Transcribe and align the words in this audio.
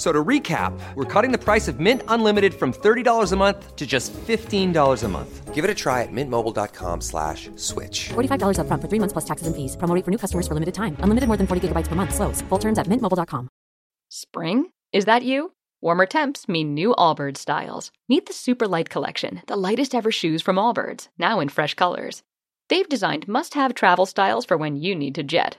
F- 0.00 0.06
So 0.06 0.12
to 0.12 0.24
recap, 0.24 0.72
we're 0.94 1.04
cutting 1.04 1.30
the 1.30 1.44
price 1.44 1.68
of 1.68 1.78
Mint 1.78 2.02
Unlimited 2.08 2.54
from 2.54 2.72
$30 2.72 3.32
a 3.32 3.36
month 3.36 3.76
to 3.76 3.86
just 3.86 4.14
$15 4.14 5.04
a 5.04 5.08
month. 5.08 5.54
Give 5.54 5.62
it 5.62 5.70
a 5.70 5.74
try 5.74 6.02
at 6.02 6.08
mintmobile.com 6.10 7.02
slash 7.02 7.50
switch. 7.56 8.08
$45 8.08 8.56
upfront 8.56 8.80
for 8.80 8.88
three 8.88 8.98
months 8.98 9.12
plus 9.12 9.26
taxes 9.26 9.46
and 9.46 9.54
fees. 9.54 9.76
Promo 9.76 9.94
rate 9.94 10.04
for 10.06 10.10
new 10.10 10.16
customers 10.18 10.48
for 10.48 10.54
limited 10.54 10.74
time. 10.74 10.96
Unlimited 11.00 11.28
more 11.28 11.36
than 11.36 11.46
40 11.46 11.68
gigabytes 11.68 11.88
per 11.88 11.96
month. 11.96 12.14
Slows. 12.14 12.40
Full 12.48 12.58
terms 12.58 12.78
at 12.78 12.86
mintmobile.com. 12.86 13.48
Spring? 14.08 14.70
Is 14.92 15.04
that 15.04 15.22
you? 15.22 15.52
Warmer 15.82 16.06
temps 16.06 16.48
mean 16.48 16.72
new 16.74 16.94
Allbirds 16.96 17.36
styles. 17.38 17.90
Meet 18.08 18.24
the 18.26 18.32
Super 18.32 18.66
Light 18.66 18.88
Collection, 18.88 19.42
the 19.48 19.56
lightest 19.56 19.94
ever 19.94 20.10
shoes 20.12 20.40
from 20.42 20.56
Allbirds, 20.56 21.08
now 21.18 21.40
in 21.40 21.48
fresh 21.50 21.74
colors. 21.74 22.22
They've 22.70 22.88
designed 22.88 23.28
must 23.28 23.54
have 23.54 23.74
travel 23.74 24.06
styles 24.06 24.46
for 24.46 24.56
when 24.56 24.76
you 24.76 24.94
need 24.94 25.14
to 25.16 25.22
jet. 25.22 25.58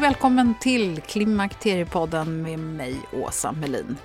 Välkommen 0.00 0.54
till 0.60 1.00
Klimakteriepodden 1.00 2.42
med 2.42 2.58
mig, 2.58 2.96
Åsa 3.12 3.52
Melin. 3.52 3.96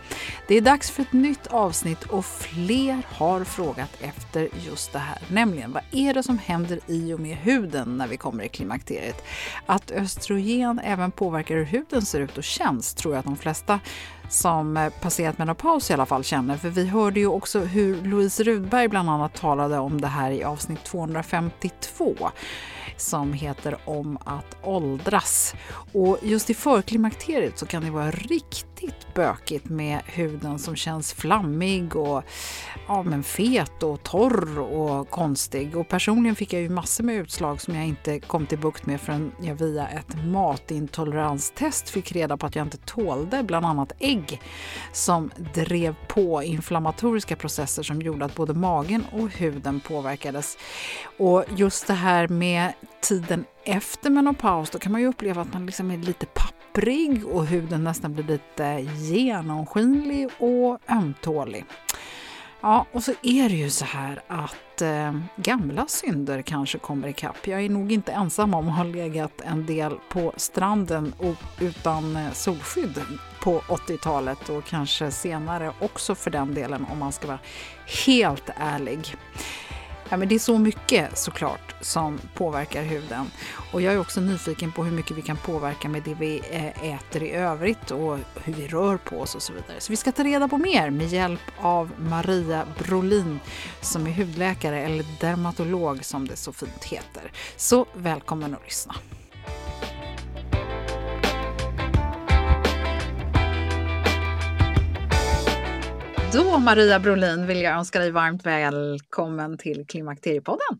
Det 0.47 0.55
är 0.55 0.61
dags 0.61 0.91
för 0.91 1.01
ett 1.01 1.13
nytt 1.13 1.47
avsnitt 1.47 2.03
och 2.03 2.25
fler 2.25 3.01
har 3.09 3.43
frågat 3.43 3.89
efter 4.01 4.49
just 4.65 4.93
det 4.93 4.99
här. 4.99 5.17
Nämligen, 5.29 5.71
vad 5.71 5.83
är 5.91 6.13
det 6.13 6.23
som 6.23 6.37
händer 6.37 6.79
i 6.87 7.13
och 7.13 7.19
med 7.19 7.37
huden 7.37 7.97
när 7.97 8.07
vi 8.07 8.17
kommer 8.17 8.43
i 8.43 8.47
klimakteriet? 8.47 9.23
Att 9.65 9.91
östrogen 9.91 10.79
även 10.83 11.11
påverkar 11.11 11.55
hur 11.55 11.65
huden 11.65 12.01
ser 12.01 12.19
ut 12.19 12.37
och 12.37 12.43
känns 12.43 12.93
tror 12.93 13.13
jag 13.13 13.19
att 13.19 13.25
de 13.25 13.37
flesta 13.37 13.79
som 14.29 14.91
passerat 15.01 15.37
menopaus 15.37 15.89
i 15.89 15.93
alla 15.93 16.05
fall 16.05 16.23
känner. 16.23 16.57
För 16.57 16.69
vi 16.69 16.87
hörde 16.87 17.19
ju 17.19 17.27
också 17.27 17.59
hur 17.59 18.01
Louise 18.01 18.43
Rudberg 18.43 18.87
bland 18.87 19.09
annat 19.09 19.33
talade 19.33 19.77
om 19.77 20.01
det 20.01 20.07
här 20.07 20.31
i 20.31 20.43
avsnitt 20.43 20.83
252 20.83 22.15
som 22.97 23.33
heter 23.33 23.77
Om 23.85 24.17
att 24.25 24.57
åldras. 24.63 25.55
Och 25.93 26.17
just 26.21 26.49
i 26.49 26.53
förklimakteriet 26.53 27.59
så 27.59 27.65
kan 27.65 27.83
det 27.83 27.91
vara 27.91 28.11
riktigt 28.11 29.13
bökigt 29.13 29.65
med 29.65 30.01
huden 30.05 30.59
som 30.59 30.75
känns 30.75 31.13
flammig 31.13 31.95
och 31.95 32.23
ja, 32.87 33.03
men 33.03 33.23
fet 33.23 33.83
och 33.83 34.03
torr 34.03 34.59
och 34.59 35.09
konstig. 35.09 35.77
Och 35.77 35.87
personligen 35.87 36.35
fick 36.35 36.53
jag 36.53 36.61
ju 36.61 36.69
massor 36.69 37.03
med 37.03 37.15
utslag 37.15 37.61
som 37.61 37.75
jag 37.75 37.85
inte 37.85 38.19
kom 38.19 38.45
till 38.45 38.59
bukt 38.59 38.85
med 38.85 39.01
förrän 39.01 39.31
jag 39.41 39.55
via 39.55 39.87
ett 39.87 40.25
matintoleranstest 40.25 41.89
fick 41.89 42.11
reda 42.11 42.37
på 42.37 42.45
att 42.45 42.55
jag 42.55 42.65
inte 42.65 42.77
tålde 42.77 43.43
bland 43.43 43.65
annat 43.65 43.91
ägg 43.99 44.41
som 44.93 45.31
drev 45.53 45.95
på 46.07 46.43
inflammatoriska 46.43 47.35
processer 47.35 47.83
som 47.83 48.01
gjorde 48.01 48.25
att 48.25 48.35
både 48.35 48.53
magen 48.53 49.05
och 49.11 49.29
huden 49.29 49.79
påverkades. 49.79 50.57
Och 51.17 51.45
just 51.55 51.87
det 51.87 51.93
här 51.93 52.27
med 52.27 52.73
tiden 53.01 53.45
efter 53.63 54.09
menopaus, 54.09 54.69
då 54.69 54.79
kan 54.79 54.91
man 54.91 55.01
ju 55.01 55.07
uppleva 55.07 55.41
att 55.41 55.53
man 55.53 55.65
liksom 55.65 55.91
är 55.91 55.97
lite 55.97 56.25
papprig 56.25 57.25
och 57.25 57.45
huden 57.45 57.83
nästan 57.83 58.13
blir 58.13 58.23
lite 58.23 58.87
genomskinlig 58.97 60.29
och 60.37 60.79
ömtålig. 60.89 61.65
Ja, 62.61 62.85
och 62.91 63.03
så 63.03 63.13
är 63.21 63.49
det 63.49 63.55
ju 63.55 63.69
så 63.69 63.85
här 63.85 64.21
att 64.27 64.81
eh, 64.81 65.19
gamla 65.35 65.87
synder 65.87 66.41
kanske 66.41 66.77
kommer 66.77 67.07
ikapp. 67.07 67.47
Jag 67.47 67.61
är 67.61 67.69
nog 67.69 67.91
inte 67.91 68.11
ensam 68.11 68.53
om 68.53 68.69
att 68.69 68.75
ha 68.75 68.83
legat 68.83 69.41
en 69.41 69.65
del 69.65 69.93
på 70.09 70.33
stranden 70.37 71.13
och, 71.17 71.63
utan 71.63 72.15
eh, 72.15 72.31
solskydd 72.31 73.01
på 73.41 73.59
80-talet 73.59 74.49
och 74.49 74.65
kanske 74.65 75.11
senare 75.11 75.71
också 75.79 76.15
för 76.15 76.31
den 76.31 76.53
delen 76.53 76.85
om 76.91 76.99
man 76.99 77.11
ska 77.11 77.27
vara 77.27 77.39
helt 78.05 78.49
ärlig. 78.57 79.15
Ja, 80.09 80.17
men 80.17 80.27
det 80.27 80.35
är 80.35 80.39
så 80.39 80.57
mycket 80.57 81.17
såklart 81.17 81.75
som 81.81 82.19
påverkar 82.33 82.83
huden. 82.83 83.31
Och 83.71 83.81
jag 83.81 83.93
är 83.93 83.99
också 83.99 84.21
nyfiken 84.21 84.71
på 84.71 84.83
hur 84.83 84.91
mycket 84.91 85.17
vi 85.17 85.21
kan 85.21 85.37
påverka 85.37 85.89
med 85.89 86.03
det 86.03 86.13
vi 86.13 86.41
eh, 86.51 86.93
äter 86.93 87.23
i 87.23 87.31
övrigt 87.31 87.91
och 87.91 88.17
hur 88.43 88.53
vi 88.53 88.67
rör 88.67 88.97
på 88.97 89.19
oss 89.19 89.35
och 89.35 89.41
så 89.41 89.53
vidare. 89.53 89.79
Så 89.79 89.91
vi 89.91 89.95
ska 89.95 90.11
ta 90.11 90.23
reda 90.23 90.47
på 90.47 90.57
mer 90.57 90.89
med 90.89 91.07
hjälp 91.07 91.41
av 91.61 91.91
Maria 91.97 92.65
Brolin 92.79 93.39
som 93.81 94.07
är 94.07 94.11
hudläkare 94.11 94.81
eller 94.81 95.05
dermatolog 95.19 96.05
som 96.05 96.27
det 96.27 96.35
så 96.35 96.53
fint 96.53 96.83
heter. 96.83 97.31
Så 97.57 97.85
välkommen 97.93 98.53
att 98.53 98.63
lyssna. 98.63 98.95
Då 106.35 106.59
Maria 106.59 106.99
Brolin 106.99 107.47
vill 107.47 107.61
jag 107.61 107.77
önska 107.77 107.99
dig 107.99 108.11
varmt 108.11 108.45
välkommen 108.45 109.57
till 109.57 109.85
Klimakteriepodden. 109.87 110.79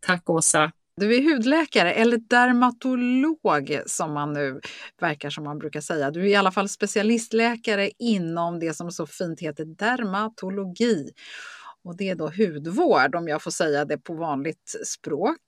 Tack 0.00 0.30
Åsa. 0.30 0.72
Du 0.96 1.16
är 1.16 1.22
hudläkare 1.22 1.92
eller 1.92 2.16
dermatolog 2.16 3.80
som 3.86 4.12
man 4.12 4.32
nu 4.32 4.60
verkar 5.00 5.30
som 5.30 5.44
man 5.44 5.58
brukar 5.58 5.80
säga. 5.80 6.10
Du 6.10 6.20
är 6.20 6.26
i 6.26 6.34
alla 6.34 6.52
fall 6.52 6.68
specialistläkare 6.68 7.90
inom 7.98 8.60
det 8.60 8.74
som 8.74 8.90
så 8.90 9.06
fint 9.06 9.40
heter 9.40 9.64
dermatologi. 9.64 11.10
Och 11.84 11.96
det 11.96 12.10
är 12.10 12.14
då 12.14 12.30
hudvård 12.30 13.14
om 13.14 13.28
jag 13.28 13.42
får 13.42 13.50
säga 13.50 13.84
det 13.84 13.98
på 13.98 14.14
vanligt 14.14 14.74
språk. 14.86 15.40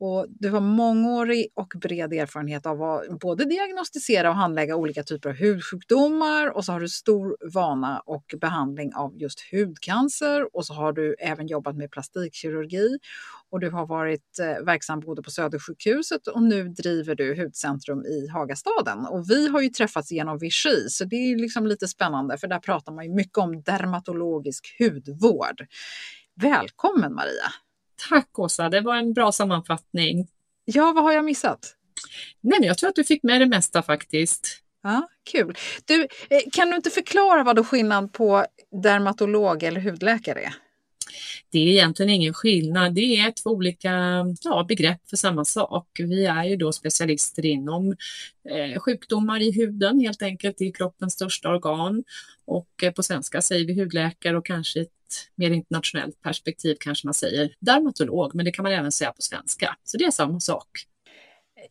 Och 0.00 0.26
du 0.28 0.50
har 0.50 0.60
mångårig 0.60 1.48
och 1.54 1.72
bred 1.76 2.12
erfarenhet 2.12 2.66
av 2.66 2.82
att 2.82 3.18
både 3.20 3.44
diagnostisera 3.44 4.30
och 4.30 4.36
handlägga 4.36 4.76
olika 4.76 5.02
typer 5.02 5.28
av 5.28 5.36
hudsjukdomar 5.36 6.56
och 6.56 6.64
så 6.64 6.72
har 6.72 6.80
du 6.80 6.88
stor 6.88 7.36
vana 7.54 8.02
och 8.06 8.34
behandling 8.40 8.94
av 8.94 9.16
just 9.16 9.40
hudcancer 9.52 10.56
och 10.56 10.66
så 10.66 10.74
har 10.74 10.92
du 10.92 11.14
även 11.18 11.46
jobbat 11.46 11.76
med 11.76 11.90
plastikkirurgi 11.90 12.98
och 13.50 13.60
du 13.60 13.70
har 13.70 13.86
varit 13.86 14.38
eh, 14.40 14.64
verksam 14.64 15.00
både 15.00 15.22
på 15.22 15.30
Södersjukhuset 15.30 16.26
och 16.26 16.42
nu 16.42 16.68
driver 16.68 17.14
du 17.14 17.42
Hudcentrum 17.42 18.04
i 18.04 18.28
Hagastaden. 18.28 19.06
Och 19.06 19.30
vi 19.30 19.48
har 19.48 19.60
ju 19.60 19.68
träffats 19.68 20.12
genom 20.12 20.38
Vichy 20.38 20.88
så 20.88 21.04
det 21.04 21.16
är 21.16 21.36
liksom 21.36 21.66
lite 21.66 21.88
spännande 21.88 22.38
för 22.38 22.48
där 22.48 22.58
pratar 22.58 22.92
man 22.92 23.04
ju 23.04 23.14
mycket 23.14 23.38
om 23.38 23.62
dermatologisk 23.62 24.76
hudvård. 24.78 25.66
Välkommen 26.34 27.14
Maria! 27.14 27.52
Tack 28.08 28.38
Åsa, 28.38 28.68
det 28.68 28.80
var 28.80 28.96
en 28.96 29.12
bra 29.12 29.32
sammanfattning. 29.32 30.28
Ja, 30.64 30.92
vad 30.92 31.04
har 31.04 31.12
jag 31.12 31.24
missat? 31.24 31.74
Nej, 32.40 32.60
men 32.60 32.68
jag 32.68 32.78
tror 32.78 32.88
att 32.88 32.96
du 32.96 33.04
fick 33.04 33.22
med 33.22 33.40
det 33.40 33.46
mesta 33.46 33.82
faktiskt. 33.82 34.62
Ja, 34.82 35.08
Kul. 35.32 35.54
Du, 35.84 36.02
eh, 36.02 36.40
kan 36.52 36.70
du 36.70 36.76
inte 36.76 36.90
förklara 36.90 37.42
vad 37.42 37.56
då 37.56 37.64
skillnad 37.64 38.12
på 38.12 38.46
dermatolog 38.82 39.62
eller 39.62 39.80
hudläkare 39.80 40.40
är? 40.40 40.54
Det 41.50 41.58
är 41.58 41.66
egentligen 41.66 42.10
ingen 42.10 42.34
skillnad. 42.34 42.94
Det 42.94 43.16
är 43.16 43.30
två 43.30 43.50
olika 43.50 43.90
ja, 44.42 44.64
begrepp 44.68 45.08
för 45.10 45.16
samma 45.16 45.44
sak. 45.44 45.88
Vi 45.98 46.26
är 46.26 46.44
ju 46.44 46.56
då 46.56 46.72
specialister 46.72 47.46
inom 47.46 47.96
eh, 48.50 48.80
sjukdomar 48.80 49.40
i 49.40 49.52
huden 49.52 50.00
helt 50.00 50.22
enkelt, 50.22 50.60
i 50.60 50.72
kroppens 50.72 51.14
största 51.14 51.48
organ. 51.48 52.04
Och 52.44 52.82
eh, 52.82 52.92
på 52.92 53.02
svenska 53.02 53.42
säger 53.42 53.66
vi 53.66 53.80
hudläkare 53.80 54.38
och 54.38 54.46
kanske 54.46 54.86
mer 55.34 55.50
internationellt 55.50 56.22
perspektiv 56.22 56.76
kanske 56.80 57.06
man 57.06 57.14
säger 57.14 57.54
dermatolog, 57.60 58.34
men 58.34 58.44
det 58.44 58.50
kan 58.50 58.62
man 58.62 58.72
även 58.72 58.92
säga 58.92 59.12
på 59.12 59.22
svenska. 59.22 59.76
Så 59.84 59.96
det 59.96 60.04
är 60.04 60.10
samma 60.10 60.40
sak. 60.40 60.68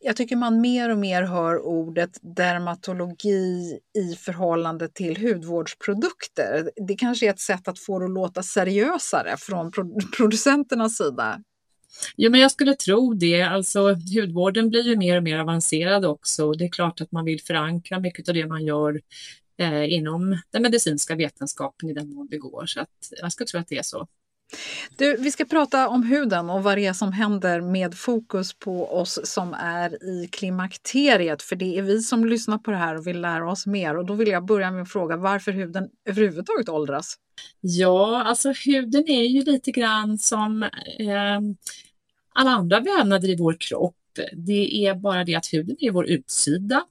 Jag 0.00 0.16
tycker 0.16 0.36
man 0.36 0.60
mer 0.60 0.90
och 0.90 0.98
mer 0.98 1.22
hör 1.22 1.66
ordet 1.66 2.10
dermatologi 2.36 3.78
i 3.98 4.14
förhållande 4.14 4.88
till 4.88 5.16
hudvårdsprodukter. 5.16 6.70
Det 6.88 6.94
kanske 6.94 7.26
är 7.26 7.30
ett 7.30 7.40
sätt 7.40 7.68
att 7.68 7.78
få 7.78 7.98
det 7.98 8.04
att 8.04 8.10
låta 8.10 8.42
seriösare 8.42 9.36
från 9.36 9.72
producenternas 10.16 10.96
sida. 10.96 11.42
Jo, 12.16 12.30
men 12.30 12.40
jag 12.40 12.50
skulle 12.50 12.74
tro 12.74 13.14
det. 13.14 13.42
Alltså, 13.42 13.94
hudvården 14.14 14.68
blir 14.68 14.82
ju 14.82 14.96
mer 14.96 15.16
och 15.16 15.22
mer 15.22 15.38
avancerad 15.38 16.04
också. 16.04 16.52
Det 16.52 16.64
är 16.64 16.68
klart 16.68 17.00
att 17.00 17.12
man 17.12 17.24
vill 17.24 17.40
förankra 17.40 18.00
mycket 18.00 18.28
av 18.28 18.34
det 18.34 18.46
man 18.46 18.64
gör 18.64 19.00
eh, 19.58 19.92
inom 19.92 20.38
den 20.50 20.62
medicinska 20.62 21.14
vetenskapen 21.14 21.90
i 21.90 21.92
den 21.92 22.14
mån 22.14 22.28
det 22.30 22.38
går. 22.38 22.66
Så 22.66 22.80
att 22.80 23.12
jag 23.20 23.32
skulle 23.32 23.46
tro 23.46 23.60
att 23.60 23.68
det 23.68 23.78
är 23.78 23.82
så. 23.82 24.08
Du, 24.96 25.16
vi 25.16 25.30
ska 25.30 25.44
prata 25.44 25.88
om 25.88 26.02
huden 26.02 26.50
och 26.50 26.62
vad 26.62 26.78
det 26.78 26.86
är 26.86 26.92
som 26.92 27.12
händer 27.12 27.60
med 27.60 27.94
fokus 27.94 28.52
på 28.52 28.94
oss 29.00 29.20
som 29.24 29.54
är 29.54 30.04
i 30.04 30.28
klimakteriet. 30.32 31.42
För 31.42 31.56
det 31.56 31.78
är 31.78 31.82
vi 31.82 32.00
som 32.00 32.24
lyssnar 32.24 32.58
på 32.58 32.70
det 32.70 32.76
här 32.76 32.96
och 32.96 33.06
vill 33.06 33.20
lära 33.20 33.50
oss 33.50 33.66
mer. 33.66 33.96
Och 33.96 34.06
då 34.06 34.14
vill 34.14 34.28
jag 34.28 34.44
börja 34.44 34.70
med 34.70 34.82
att 34.82 34.92
fråga 34.92 35.16
varför 35.16 35.52
huden 35.52 35.88
överhuvudtaget 36.04 36.68
åldras. 36.68 37.14
Ja, 37.60 38.22
alltså 38.22 38.52
huden 38.52 39.08
är 39.08 39.22
ju 39.22 39.44
lite 39.44 39.70
grann 39.70 40.18
som 40.18 40.62
eh, 40.98 41.40
alla 42.34 42.50
andra 42.50 42.80
vävnader 42.80 43.28
i 43.28 43.36
vår 43.36 43.56
kropp. 43.60 43.94
Det 44.32 44.86
är 44.86 44.94
bara 44.94 45.24
det 45.24 45.34
att 45.34 45.52
huden 45.52 45.76
är 45.80 45.90
vår 45.90 46.06
utsida 46.06 46.84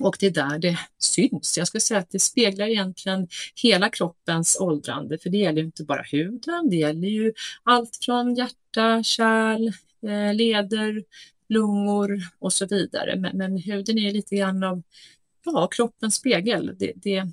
och 0.00 0.16
det 0.20 0.26
är 0.26 0.30
där 0.30 0.58
det 0.58 0.78
syns. 0.98 1.58
Jag 1.58 1.66
skulle 1.66 1.80
säga 1.80 2.00
att 2.00 2.10
det 2.10 2.18
speglar 2.18 2.66
egentligen 2.66 3.28
hela 3.62 3.90
kroppens 3.90 4.56
åldrande, 4.60 5.18
för 5.18 5.30
det 5.30 5.38
gäller 5.38 5.62
inte 5.62 5.84
bara 5.84 6.02
huden, 6.02 6.70
det 6.70 6.76
gäller 6.76 7.08
ju 7.08 7.32
allt 7.62 7.98
från 8.02 8.34
hjärta, 8.34 9.02
kärl, 9.02 9.66
eh, 10.02 10.34
leder, 10.34 11.04
lungor 11.48 12.20
och 12.38 12.52
så 12.52 12.66
vidare. 12.66 13.16
Men, 13.16 13.36
men 13.36 13.58
huden 13.58 13.98
är 13.98 14.12
lite 14.12 14.36
grann 14.36 14.62
av 14.62 14.82
ja, 15.44 15.66
kroppens 15.66 16.14
spegel. 16.14 16.76
Det, 16.78 16.92
det, 16.96 17.26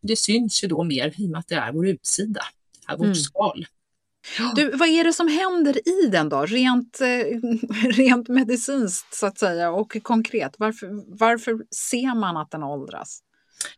det 0.00 0.16
syns 0.16 0.64
ju 0.64 0.68
då 0.68 0.84
mer 0.84 1.14
i 1.16 1.26
och 1.26 1.30
med 1.30 1.38
att 1.38 1.48
det 1.48 1.54
är 1.54 1.72
vår 1.72 1.88
utsida, 1.88 2.42
det 2.86 2.92
är 2.92 2.96
vårt 2.96 3.04
mm. 3.04 3.14
skal. 3.14 3.66
Du, 4.56 4.70
vad 4.70 4.88
är 4.88 5.04
det 5.04 5.12
som 5.12 5.28
händer 5.28 5.88
i 5.88 6.06
den 6.06 6.28
då, 6.28 6.46
rent, 6.46 7.00
eh, 7.00 7.06
rent 7.88 8.28
medicinskt 8.28 9.14
så 9.14 9.26
att 9.26 9.38
säga 9.38 9.70
och 9.70 9.96
konkret? 10.02 10.54
Varför, 10.58 11.18
varför 11.18 11.58
ser 11.70 12.14
man 12.14 12.36
att 12.36 12.50
den 12.50 12.62
åldras? 12.62 13.22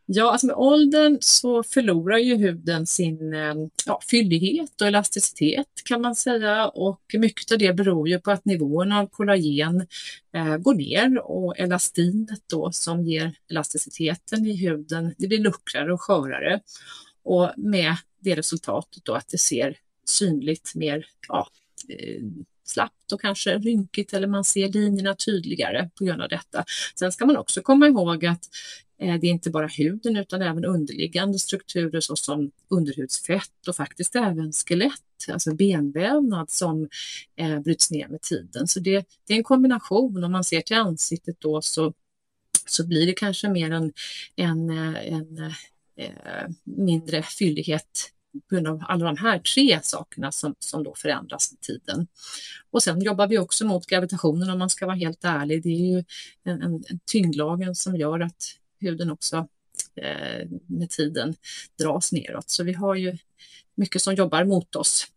Ja, 0.05 0.31
alltså 0.31 0.47
med 0.47 0.55
åldern 0.55 1.17
så 1.21 1.63
förlorar 1.63 2.17
ju 2.17 2.35
huden 2.35 2.87
sin 2.87 3.33
eh, 3.33 3.53
ja, 3.85 3.99
fyllighet 4.09 4.81
och 4.81 4.87
elasticitet 4.87 5.67
kan 5.85 6.01
man 6.01 6.15
säga 6.15 6.67
och 6.67 7.01
mycket 7.13 7.51
av 7.51 7.57
det 7.57 7.73
beror 7.73 8.09
ju 8.09 8.19
på 8.19 8.31
att 8.31 8.45
nivån 8.45 8.91
av 8.91 9.07
kollagen 9.07 9.87
eh, 10.35 10.57
går 10.57 10.73
ner 10.73 11.19
och 11.19 11.59
elastinet 11.59 12.39
då 12.47 12.71
som 12.71 13.03
ger 13.03 13.35
elasticiteten 13.51 14.45
i 14.45 14.55
huden, 14.55 15.15
det 15.17 15.27
blir 15.27 15.39
luckrare 15.39 15.93
och 15.93 16.01
skörare 16.01 16.59
och 17.23 17.51
med 17.57 17.95
det 18.19 18.35
resultatet 18.35 19.05
då 19.05 19.13
att 19.13 19.27
det 19.27 19.37
ser 19.37 19.77
synligt 20.05 20.75
mer 20.75 21.05
ja, 21.27 21.47
eh, 21.89 22.23
slappt 22.63 23.11
och 23.11 23.21
kanske 23.21 23.57
rynkigt 23.57 24.13
eller 24.13 24.27
man 24.27 24.43
ser 24.43 24.67
linjerna 24.67 25.15
tydligare 25.15 25.89
på 25.95 26.05
grund 26.05 26.21
av 26.21 26.29
detta. 26.29 26.65
Sen 26.95 27.11
ska 27.11 27.25
man 27.25 27.37
också 27.37 27.61
komma 27.61 27.87
ihåg 27.87 28.25
att 28.25 28.49
eh, 28.97 29.19
det 29.19 29.27
är 29.27 29.31
inte 29.31 29.49
bara 29.49 29.67
huden 29.67 30.17
utan 30.17 30.41
även 30.41 30.65
underliggande 30.65 31.39
strukturer 31.39 31.99
såsom 31.99 32.51
underhudsfett 32.67 33.67
och 33.67 33.75
faktiskt 33.75 34.15
även 34.15 34.53
skelett, 34.53 35.29
alltså 35.31 35.55
benvävnad 35.55 36.51
som 36.51 36.89
eh, 37.35 37.59
bryts 37.59 37.91
ner 37.91 38.07
med 38.07 38.21
tiden. 38.21 38.67
Så 38.67 38.79
det, 38.79 39.07
det 39.27 39.33
är 39.33 39.37
en 39.37 39.43
kombination. 39.43 40.23
Om 40.23 40.31
man 40.31 40.43
ser 40.43 40.61
till 40.61 40.77
ansiktet 40.77 41.35
då 41.39 41.61
så, 41.61 41.93
så 42.67 42.87
blir 42.87 43.05
det 43.05 43.13
kanske 43.13 43.49
mer 43.49 43.71
en, 43.71 43.93
en, 44.35 44.69
eh, 44.69 45.13
en, 45.13 45.53
en 45.95 46.55
mindre 46.63 47.23
fyllighet 47.23 48.12
på 48.33 48.55
grund 48.55 48.67
av 48.67 48.83
alla 48.87 49.05
de 49.05 49.17
här 49.17 49.39
tre 49.39 49.79
sakerna 49.83 50.31
som, 50.31 50.55
som 50.59 50.83
då 50.83 50.95
förändras 50.95 51.51
med 51.51 51.61
tiden. 51.61 52.07
Och 52.71 52.83
sen 52.83 53.01
jobbar 53.01 53.27
vi 53.27 53.37
också 53.37 53.65
mot 53.65 53.85
gravitationen 53.85 54.49
om 54.49 54.59
man 54.59 54.69
ska 54.69 54.85
vara 54.85 54.95
helt 54.95 55.23
ärlig. 55.23 55.63
Det 55.63 55.69
är 55.69 55.95
ju 55.95 56.03
en, 56.43 56.61
en, 56.61 56.73
en 56.73 56.99
tyngdlagen 57.05 57.75
som 57.75 57.95
gör 57.95 58.19
att 58.19 58.43
huden 58.79 59.11
också 59.11 59.47
eh, 59.95 60.47
med 60.67 60.89
tiden 60.89 61.35
dras 61.79 62.11
neråt. 62.11 62.49
Så 62.49 62.63
vi 62.63 62.73
har 62.73 62.95
ju 62.95 63.17
mycket 63.75 64.01
som 64.01 64.15
jobbar 64.15 64.43
mot 64.43 64.75
oss. 64.75 65.07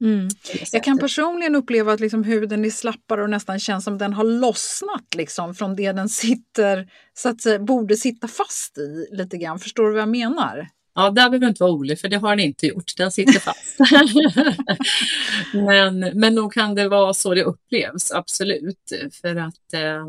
Mm. 0.00 0.28
Jag 0.72 0.84
kan 0.84 0.98
personligen 0.98 1.54
uppleva 1.54 1.92
att 1.92 2.00
liksom 2.00 2.24
huden 2.24 2.64
är 2.64 2.70
slappare 2.70 3.22
och 3.22 3.30
nästan 3.30 3.60
känns 3.60 3.84
som 3.84 3.98
den 3.98 4.12
har 4.12 4.24
lossnat 4.24 5.14
liksom 5.14 5.54
från 5.54 5.76
det 5.76 5.92
den 5.92 6.08
sitter, 6.08 6.90
så 7.14 7.28
att 7.28 7.40
säga, 7.40 7.58
borde 7.58 7.96
sitta 7.96 8.28
fast 8.28 8.78
i 8.78 9.08
lite 9.12 9.36
grann. 9.36 9.58
Förstår 9.58 9.86
du 9.86 9.92
vad 9.92 10.02
jag 10.02 10.08
menar? 10.08 10.68
Ja, 10.98 11.10
där 11.10 11.12
behöver 11.12 11.38
du 11.38 11.46
inte 11.46 11.62
vara 11.62 11.72
orolig 11.72 12.00
för 12.00 12.08
det 12.08 12.16
har 12.16 12.36
den 12.36 12.40
inte 12.40 12.66
gjort. 12.66 12.96
Den 12.96 13.12
sitter 13.12 13.40
fast. 13.40 13.78
men, 15.52 15.98
men 16.00 16.34
nog 16.34 16.52
kan 16.52 16.74
det 16.74 16.88
vara 16.88 17.14
så 17.14 17.34
det 17.34 17.42
upplevs, 17.42 18.12
absolut. 18.12 18.92
För 19.20 19.36
att 19.36 19.72
eh, 19.72 20.06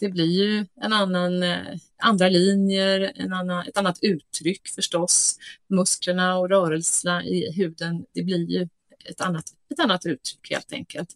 det 0.00 0.08
blir 0.08 0.42
ju 0.44 0.66
en 0.80 0.92
annan, 0.92 1.42
eh, 1.42 1.56
andra 2.02 2.28
linjer, 2.28 3.12
en 3.14 3.32
annan, 3.32 3.66
ett 3.66 3.76
annat 3.76 3.98
uttryck 4.02 4.68
förstås. 4.68 5.36
Musklerna 5.68 6.38
och 6.38 6.48
rörelserna 6.48 7.24
i 7.24 7.52
huden, 7.52 8.04
det 8.14 8.22
blir 8.22 8.50
ju 8.50 8.68
ett 9.04 9.20
annat, 9.20 9.44
ett 9.70 9.80
annat 9.80 10.06
uttryck 10.06 10.50
helt 10.50 10.72
enkelt. 10.72 11.14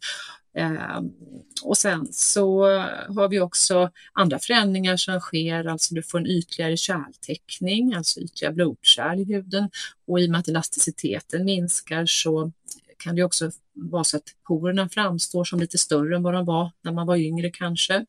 Eh, 0.56 1.00
och 1.62 1.76
sen 1.76 2.06
så 2.12 2.64
har 3.08 3.28
vi 3.28 3.40
också 3.40 3.90
andra 4.12 4.38
förändringar 4.38 4.96
som 4.96 5.20
sker, 5.20 5.64
alltså 5.64 5.94
du 5.94 6.02
får 6.02 6.18
en 6.18 6.26
ytligare 6.26 6.76
kärltäckning, 6.76 7.94
alltså 7.94 8.20
ytliga 8.20 8.52
blodkärl 8.52 9.20
i 9.20 9.24
huden 9.24 9.70
och 10.06 10.20
i 10.20 10.26
och 10.26 10.30
med 10.30 10.40
att 10.40 10.48
elasticiteten 10.48 11.44
minskar 11.44 12.06
så 12.06 12.52
kan 12.98 13.16
det 13.16 13.22
också 13.22 13.50
vara 13.72 14.04
så 14.04 14.16
att 14.16 14.34
porerna 14.46 14.88
framstår 14.88 15.44
som 15.44 15.60
lite 15.60 15.78
större 15.78 16.16
än 16.16 16.22
vad 16.22 16.34
de 16.34 16.44
var 16.44 16.72
när 16.82 16.92
man 16.92 17.06
var 17.06 17.16
yngre 17.16 17.50
kanske. 17.50 18.06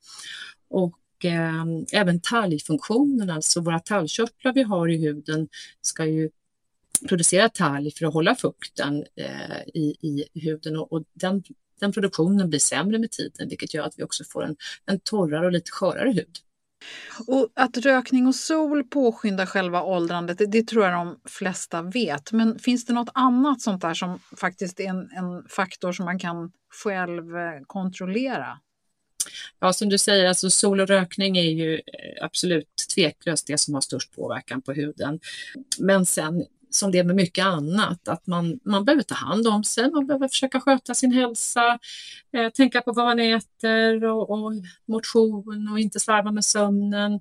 Och 0.69 1.25
eh, 1.25 1.65
även 1.92 2.19
talgfunktionen, 2.19 3.30
alltså 3.30 3.62
våra 3.62 3.80
talgkörtlar 3.80 4.53
vi 4.53 4.63
har 4.63 4.89
i 4.89 4.97
huden 4.97 5.47
ska 5.81 6.06
ju 6.06 6.30
producera 7.07 7.50
talg 7.50 7.92
för 7.97 8.06
att 8.06 8.13
hålla 8.13 8.36
fukten 8.36 9.06
eh, 9.15 9.62
i, 9.74 9.95
i 10.01 10.39
huden 10.39 10.77
och, 10.77 10.94
och 10.94 11.03
den 11.13 11.44
den 11.80 11.92
produktionen 11.92 12.50
blir 12.50 12.59
sämre 12.59 13.00
med 13.00 13.12
tiden, 13.12 13.50
vilket 13.50 13.74
gör 13.74 13.83
att 13.83 13.94
vi 14.00 14.03
också 14.03 14.24
får 14.24 14.44
en, 14.44 14.56
en 14.86 15.00
torrare 15.00 15.45
och 15.45 15.52
lite 15.52 15.71
skörare 15.71 16.11
hud. 16.11 16.37
Och 17.28 17.49
att 17.56 17.78
rökning 17.78 18.28
och 18.28 18.35
sol 18.35 18.83
påskyndar 18.83 19.45
själva 19.45 19.83
åldrandet, 19.83 20.37
det, 20.37 20.45
det, 20.45 20.68
tror 20.68 20.85
jag 20.85 20.94
de 20.94 21.19
flesta 21.30 21.81
vet. 21.81 22.31
Men 22.31 22.59
finns 22.59 22.85
det 22.85 22.94
något 22.94 23.09
annat 23.14 23.61
sånt 23.61 23.81
där 23.81 23.94
som 23.94 24.19
faktiskt 24.37 24.80
är 24.80 24.85
en, 24.85 25.09
en 25.11 25.47
faktor 25.49 25.92
som 25.92 26.06
man 26.06 26.19
kan 26.19 26.52
själv 26.83 27.37
eh, 27.37 27.61
kontrollera? 27.68 28.59
Ja, 29.59 29.73
som 29.73 29.90
du 29.90 29.97
säger, 29.97 30.28
alltså 30.28 30.49
sol 30.49 30.80
och 30.80 30.87
rökning 30.87 31.37
är 31.37 31.52
ju 31.52 31.75
eh, 31.75 32.25
absolut 32.25 32.73
tveklöst 32.95 33.47
det 33.47 33.57
som 33.57 33.73
har 33.73 33.81
störst 33.81 34.16
påverkan 34.16 34.61
på 34.61 34.73
huden. 34.73 35.19
Men 35.80 36.06
sen 36.06 36.45
som 36.69 36.92
det 36.92 37.00
är 37.00 37.04
med 37.04 37.16
mycket 37.16 37.45
annat, 37.45 38.07
att 38.07 38.28
man, 38.28 38.60
man 38.66 38.86
behöver 38.86 39.04
ta 39.04 39.16
hand 39.16 39.48
om 39.48 39.64
sig, 39.64 39.92
man 39.92 40.07
behöver 40.07 40.28
försöka 40.28 40.60
sköta 40.60 40.94
sin 40.94 41.12
hälsa, 41.12 41.80
eh, 42.34 42.50
tänka 42.50 42.81
på 42.81 42.92
vad 42.92 43.06
man 43.06 43.19
äter 43.19 44.06
och, 44.06 44.30
och 44.30 44.52
motion 44.88 45.69
och 45.72 45.80
inte 45.80 46.00
slarva 46.00 46.31
med 46.31 46.45
sömnen. 46.45 47.14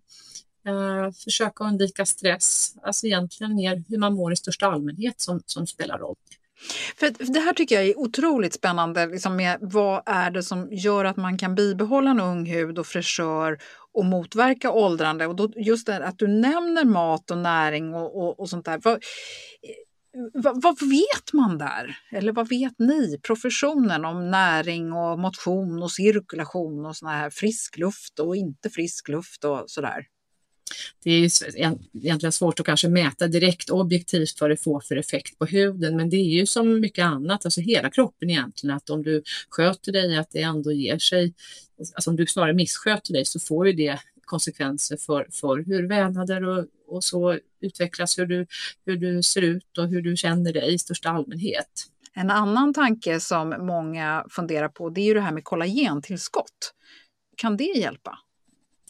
Eh, 0.66 1.12
försöka 1.24 1.64
undvika 1.64 2.06
stress, 2.06 2.74
alltså 2.82 3.06
egentligen 3.06 3.54
mer 3.54 3.84
hur 3.88 3.98
man 3.98 4.14
mår 4.14 4.32
i 4.32 4.36
största 4.36 4.66
allmänhet 4.66 5.20
som, 5.20 5.42
som 5.46 5.66
spelar 5.66 5.98
roll. 5.98 6.16
För 6.96 7.32
det 7.32 7.40
här 7.40 7.52
tycker 7.52 7.74
jag 7.74 7.84
är 7.84 7.98
otroligt 7.98 8.54
spännande. 8.54 9.06
Liksom 9.06 9.36
med 9.36 9.58
vad 9.60 10.02
är 10.06 10.30
det 10.30 10.42
som 10.42 10.68
gör 10.72 11.04
att 11.04 11.16
man 11.16 11.38
kan 11.38 11.54
bibehålla 11.54 12.10
en 12.10 12.20
ung 12.20 12.46
hud 12.46 12.78
och 12.78 12.86
fräschör 12.86 13.58
och 13.94 14.04
motverka 14.04 14.70
åldrande? 14.70 15.26
Och 15.26 15.36
då, 15.36 15.48
just 15.56 15.86
det 15.86 16.06
att 16.06 16.18
du 16.18 16.26
nämner 16.26 16.84
mat 16.84 17.30
och 17.30 17.38
näring 17.38 17.94
och, 17.94 18.16
och, 18.16 18.40
och 18.40 18.48
sånt 18.48 18.64
där. 18.64 18.80
Vad, 18.82 18.94
eh, 18.94 19.00
vad, 20.34 20.62
vad, 20.62 20.80
vet 20.80 21.32
man 21.32 21.58
där? 21.58 21.96
Eller 22.12 22.32
vad 22.32 22.48
vet 22.48 22.78
ni, 22.78 23.18
professionen, 23.22 24.04
om 24.04 24.30
näring 24.30 24.92
och 24.92 25.18
motion 25.18 25.82
och 25.82 25.90
cirkulation 25.90 26.86
och 26.86 26.96
sån 26.96 27.08
här 27.08 27.30
frisk 27.30 27.78
luft 27.78 28.18
och 28.18 28.36
inte 28.36 28.70
frisk 28.70 29.08
luft 29.08 29.44
och 29.44 29.64
sådär? 29.66 30.06
Det 31.04 31.10
är 31.10 31.30
egentligen 31.94 32.32
svårt 32.32 32.60
att 32.60 32.66
kanske 32.66 32.88
mäta 32.88 33.28
direkt 33.28 33.70
objektivt 33.70 34.40
vad 34.40 34.50
det 34.50 34.56
får 34.56 34.80
för 34.80 34.96
effekt 34.96 35.38
på 35.38 35.46
huden, 35.46 35.96
men 35.96 36.10
det 36.10 36.16
är 36.16 36.38
ju 36.38 36.46
som 36.46 36.80
mycket 36.80 37.04
annat, 37.04 37.44
alltså 37.44 37.60
hela 37.60 37.90
kroppen 37.90 38.30
egentligen, 38.30 38.76
att 38.76 38.90
om 38.90 39.02
du 39.02 39.22
sköter 39.48 39.92
dig, 39.92 40.16
att 40.16 40.30
det 40.30 40.42
ändå 40.42 40.72
ger 40.72 40.98
sig, 40.98 41.34
alltså 41.94 42.10
om 42.10 42.16
du 42.16 42.26
snarare 42.26 42.54
missköter 42.54 43.12
dig 43.12 43.24
så 43.24 43.40
får 43.40 43.66
ju 43.66 43.72
det 43.72 43.98
konsekvenser 44.24 44.96
för, 44.96 45.28
för 45.32 45.64
hur 45.66 45.88
vävnader 45.88 46.44
och, 46.44 46.66
och 46.86 47.04
så 47.04 47.38
utvecklas, 47.60 48.18
hur 48.18 48.26
du, 48.26 48.46
hur 48.86 48.96
du 48.96 49.22
ser 49.22 49.42
ut 49.42 49.78
och 49.78 49.88
hur 49.88 50.02
du 50.02 50.16
känner 50.16 50.52
dig 50.52 50.74
i 50.74 50.78
största 50.78 51.08
allmänhet. 51.08 51.86
En 52.14 52.30
annan 52.30 52.74
tanke 52.74 53.20
som 53.20 53.66
många 53.66 54.26
funderar 54.30 54.68
på 54.68 54.90
det 54.90 55.00
är 55.00 55.04
ju 55.04 55.14
det 55.14 55.20
här 55.20 55.32
med 55.32 55.44
kollagentillskott. 55.44 56.74
Kan 57.36 57.56
det 57.56 57.64
hjälpa? 57.64 58.18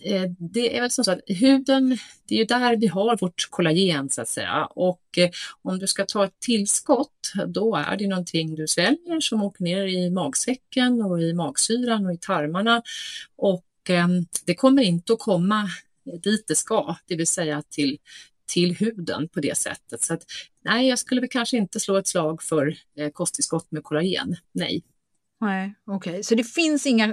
Eh, 0.05 0.31
det 0.39 0.77
är 0.77 0.81
väl 0.81 0.91
som 0.91 1.05
så 1.05 1.11
att 1.11 1.21
huden, 1.27 1.99
det 2.29 2.35
är 2.35 2.39
ju 2.39 2.45
där 2.45 2.77
vi 2.77 2.87
har 2.87 3.17
vårt 3.17 3.51
kollagen 3.51 4.11
så 4.11 4.23
att 4.23 4.29
säga 4.29 4.65
och 4.65 5.19
eh, 5.19 5.31
om 5.63 5.79
du 5.79 5.87
ska 5.87 6.05
ta 6.05 6.25
ett 6.25 6.41
tillskott 6.41 7.33
då 7.47 7.77
är 7.77 7.97
det 7.97 8.07
någonting 8.07 8.55
du 8.55 8.69
sväljer 8.69 9.21
som 9.21 9.43
åker 9.43 9.65
ner 9.65 9.85
i 9.85 10.11
magsäcken 10.11 11.03
och 11.03 11.23
i 11.23 11.33
magsyran 11.33 12.07
och 12.07 12.13
i 12.13 12.19
tarmarna 12.19 12.83
och 13.37 13.91
eh, 13.91 14.09
det 14.45 14.55
kommer 14.55 14.83
inte 14.83 15.13
att 15.13 15.19
komma 15.19 15.69
dit 16.23 16.45
det 16.49 16.57
ska, 16.57 16.97
det 17.07 17.17
vill 17.17 17.27
säga 17.27 17.63
till, 17.71 17.99
till 18.47 18.77
huden 18.77 19.29
på 19.29 19.41
det 19.41 19.59
sättet. 19.59 20.03
Så 20.03 20.15
att, 20.15 20.23
nej, 20.65 20.89
jag 20.89 20.99
skulle 20.99 21.21
väl 21.21 21.31
kanske 21.31 21.57
inte 21.57 21.81
slå 21.81 21.97
ett 21.97 22.07
slag 22.07 22.43
för 22.43 22.77
kosttillskott 23.13 23.71
med 23.71 23.85
kollagen. 23.85 24.37
Nej. 24.53 24.83
Nej, 25.45 25.75
okej. 25.87 26.11
Okay. 26.11 26.23
Så 26.23 26.35
det 26.35 26.45
finns 26.45 26.87
inga 26.87 27.05
eh, 27.05 27.13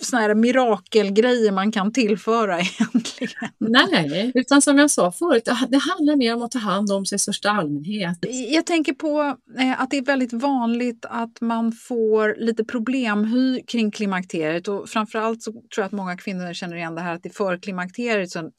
såna 0.00 0.22
här 0.22 0.34
mirakelgrejer 0.34 1.52
man 1.52 1.72
kan 1.72 1.92
tillföra 1.92 2.60
egentligen? 2.60 3.50
Nej, 3.58 4.32
utan 4.34 4.62
som 4.62 4.78
jag 4.78 4.90
sa 4.90 5.12
förut, 5.12 5.44
det 5.44 5.78
handlar 5.78 6.16
mer 6.16 6.34
om 6.34 6.42
att 6.42 6.50
ta 6.50 6.58
hand 6.58 6.92
om 6.92 7.06
sig 7.06 7.16
i 7.16 7.18
största 7.18 7.50
allmänhet. 7.50 8.18
Jag 8.48 8.66
tänker 8.66 8.92
på 8.92 9.36
eh, 9.58 9.80
att 9.80 9.90
det 9.90 9.96
är 9.96 10.04
väldigt 10.04 10.32
vanligt 10.32 11.06
att 11.08 11.40
man 11.40 11.72
får 11.72 12.36
lite 12.38 12.64
problemhy 12.64 13.62
kring 13.62 13.90
klimakteriet 13.90 14.68
och 14.68 14.88
framförallt 14.88 15.42
så 15.42 15.52
tror 15.52 15.62
jag 15.76 15.84
att 15.84 15.92
många 15.92 16.16
kvinnor 16.16 16.52
känner 16.52 16.76
igen 16.76 16.94
det 16.94 17.00
här 17.00 17.14
att 17.14 17.22
det 17.22 17.36
för 17.36 17.58
klimakteriet 17.58 18.30
så 18.30 18.50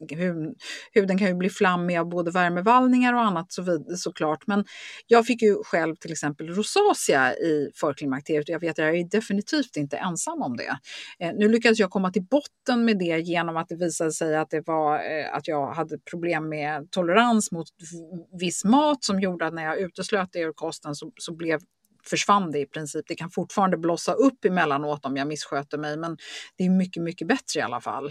huden 0.93 1.17
kan 1.17 1.27
ju 1.27 1.33
bli 1.33 1.49
flammig 1.49 1.97
av 1.97 2.09
både 2.09 2.31
värmevallningar 2.31 3.13
och 3.13 3.21
annat 3.21 3.51
så 3.51 3.61
vid, 3.61 3.99
såklart. 3.99 4.47
Men 4.47 4.65
jag 5.07 5.25
fick 5.25 5.41
ju 5.41 5.63
själv 5.63 5.95
till 5.95 6.11
exempel 6.11 6.47
rosacea 6.47 7.33
i 7.33 7.71
förklimakteriet 7.75 8.49
och 8.49 8.53
jag 8.53 8.59
vet 8.59 8.71
att 8.71 8.77
jag 8.77 8.89
är 8.89 8.99
definitivt 9.11 9.75
inte 9.77 9.97
ensam 9.97 10.41
om 10.41 10.57
det. 10.57 10.79
Eh, 11.19 11.33
nu 11.35 11.49
lyckades 11.49 11.79
jag 11.79 11.89
komma 11.89 12.11
till 12.11 12.23
botten 12.23 12.85
med 12.85 12.99
det 12.99 13.19
genom 13.19 13.57
att 13.57 13.67
det 13.67 13.75
visade 13.75 14.11
sig 14.11 14.37
att, 14.37 14.49
det 14.49 14.67
var, 14.67 14.95
eh, 14.95 15.35
att 15.35 15.47
jag 15.47 15.73
hade 15.73 15.97
problem 15.99 16.49
med 16.49 16.91
tolerans 16.91 17.51
mot 17.51 17.67
viss 18.39 18.65
mat 18.65 19.03
som 19.03 19.19
gjorde 19.19 19.47
att 19.47 19.53
när 19.53 19.63
jag 19.63 19.79
uteslöt 19.79 20.29
det 20.31 20.39
ur 20.39 20.53
kosten 20.53 20.95
så, 20.95 21.11
så 21.15 21.35
blev 21.35 21.59
försvann 22.03 22.51
det 22.51 22.59
i 22.59 22.65
princip. 22.65 23.05
Det 23.07 23.15
kan 23.15 23.29
fortfarande 23.29 23.77
blossa 23.77 24.13
upp 24.13 24.45
emellanåt 24.45 25.05
om 25.05 25.17
jag 25.17 25.27
missköter 25.27 25.77
mig, 25.77 25.97
men 25.97 26.17
det 26.55 26.63
är 26.63 26.69
mycket, 26.69 27.03
mycket 27.03 27.27
bättre 27.27 27.59
i 27.59 27.61
alla 27.61 27.81
fall. 27.81 28.05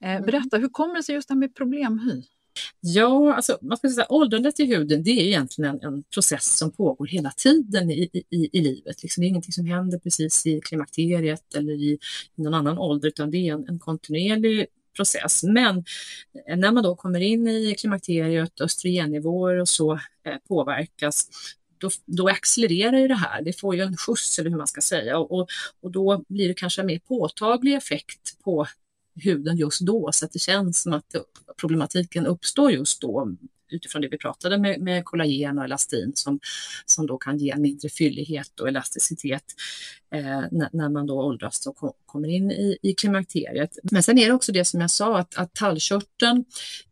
Eh, 0.00 0.10
mm. 0.10 0.26
berätta, 0.26 0.56
hur 0.56 0.68
kommer 0.68 0.94
det 0.94 1.02
sig 1.02 1.14
just 1.14 1.28
det 1.28 1.34
här 1.34 1.38
med 1.38 1.54
problemhy? 1.54 2.22
Ja, 2.80 3.34
alltså, 3.34 3.58
man 3.62 3.76
ska 3.76 3.88
säga, 3.88 4.06
åldrandet 4.08 4.60
i 4.60 4.64
huden 4.64 5.02
det 5.02 5.10
är 5.10 5.24
egentligen 5.24 5.74
en, 5.74 5.94
en 5.94 6.02
process 6.02 6.58
som 6.58 6.70
pågår 6.70 7.06
hela 7.06 7.30
tiden 7.30 7.90
i, 7.90 8.10
i, 8.30 8.48
i 8.52 8.60
livet. 8.60 9.02
Liksom, 9.02 9.20
det 9.20 9.26
är 9.26 9.28
ingenting 9.28 9.52
som 9.52 9.66
händer 9.66 9.98
precis 9.98 10.46
i 10.46 10.60
klimakteriet 10.60 11.54
eller 11.54 11.72
i, 11.72 11.98
i 12.36 12.42
någon 12.42 12.54
annan 12.54 12.78
ålder 12.78 13.08
utan 13.08 13.30
det 13.30 13.48
är 13.48 13.54
en, 13.54 13.68
en 13.68 13.78
kontinuerlig 13.78 14.66
process. 14.96 15.42
Men 15.42 15.84
eh, 16.48 16.56
när 16.56 16.72
man 16.72 16.82
då 16.82 16.96
kommer 16.96 17.20
in 17.20 17.48
i 17.48 17.74
klimakteriet, 17.78 18.60
östrogennivåer 18.60 19.60
och 19.60 19.68
så 19.68 19.92
eh, 19.92 20.36
påverkas, 20.48 21.28
då, 21.78 21.90
då 22.06 22.28
accelererar 22.28 22.98
ju 22.98 23.08
det 23.08 23.14
här. 23.14 23.42
Det 23.42 23.60
får 23.60 23.74
ju 23.74 23.82
en 23.82 23.96
skjuts 23.96 24.38
eller 24.38 24.50
hur 24.50 24.58
man 24.58 24.66
ska 24.66 24.80
säga 24.80 25.18
och, 25.18 25.32
och, 25.32 25.48
och 25.80 25.90
då 25.90 26.24
blir 26.28 26.48
det 26.48 26.54
kanske 26.54 26.82
en 26.82 26.86
mer 26.86 26.98
påtaglig 26.98 27.74
effekt 27.74 28.42
på 28.44 28.66
huden 29.14 29.56
just 29.56 29.80
då 29.80 30.12
så 30.12 30.24
att 30.24 30.32
det 30.32 30.38
känns 30.38 30.82
som 30.82 30.92
att 30.92 31.14
problematiken 31.56 32.26
uppstår 32.26 32.72
just 32.72 33.00
då 33.00 33.36
utifrån 33.72 34.02
det 34.02 34.08
vi 34.08 34.18
pratade 34.18 34.58
med, 34.58 34.80
med 34.80 35.04
kollagen 35.04 35.58
och 35.58 35.64
elastin 35.64 36.12
som, 36.14 36.40
som 36.86 37.06
då 37.06 37.18
kan 37.18 37.38
ge 37.38 37.56
mindre 37.56 37.88
fyllighet 37.88 38.60
och 38.60 38.68
elasticitet 38.68 39.44
eh, 40.14 40.40
när, 40.50 40.68
när, 40.72 40.88
man 40.88 41.06
då 41.06 41.20
åldras 41.22 41.66
och 41.66 41.76
kom, 41.76 41.92
kommer 42.06 42.28
in 42.28 42.50
i, 42.50 42.78
i 42.82 42.94
klimakteriet. 42.94 43.78
Men 43.82 44.02
sen 44.02 44.18
är 44.18 44.26
det 44.26 44.32
också 44.32 44.52
det 44.52 44.64
som 44.64 44.80
jag 44.80 44.90
sa 44.90 45.18
att, 45.18 45.36
att 45.36 45.54
tallkörteln 45.54 46.44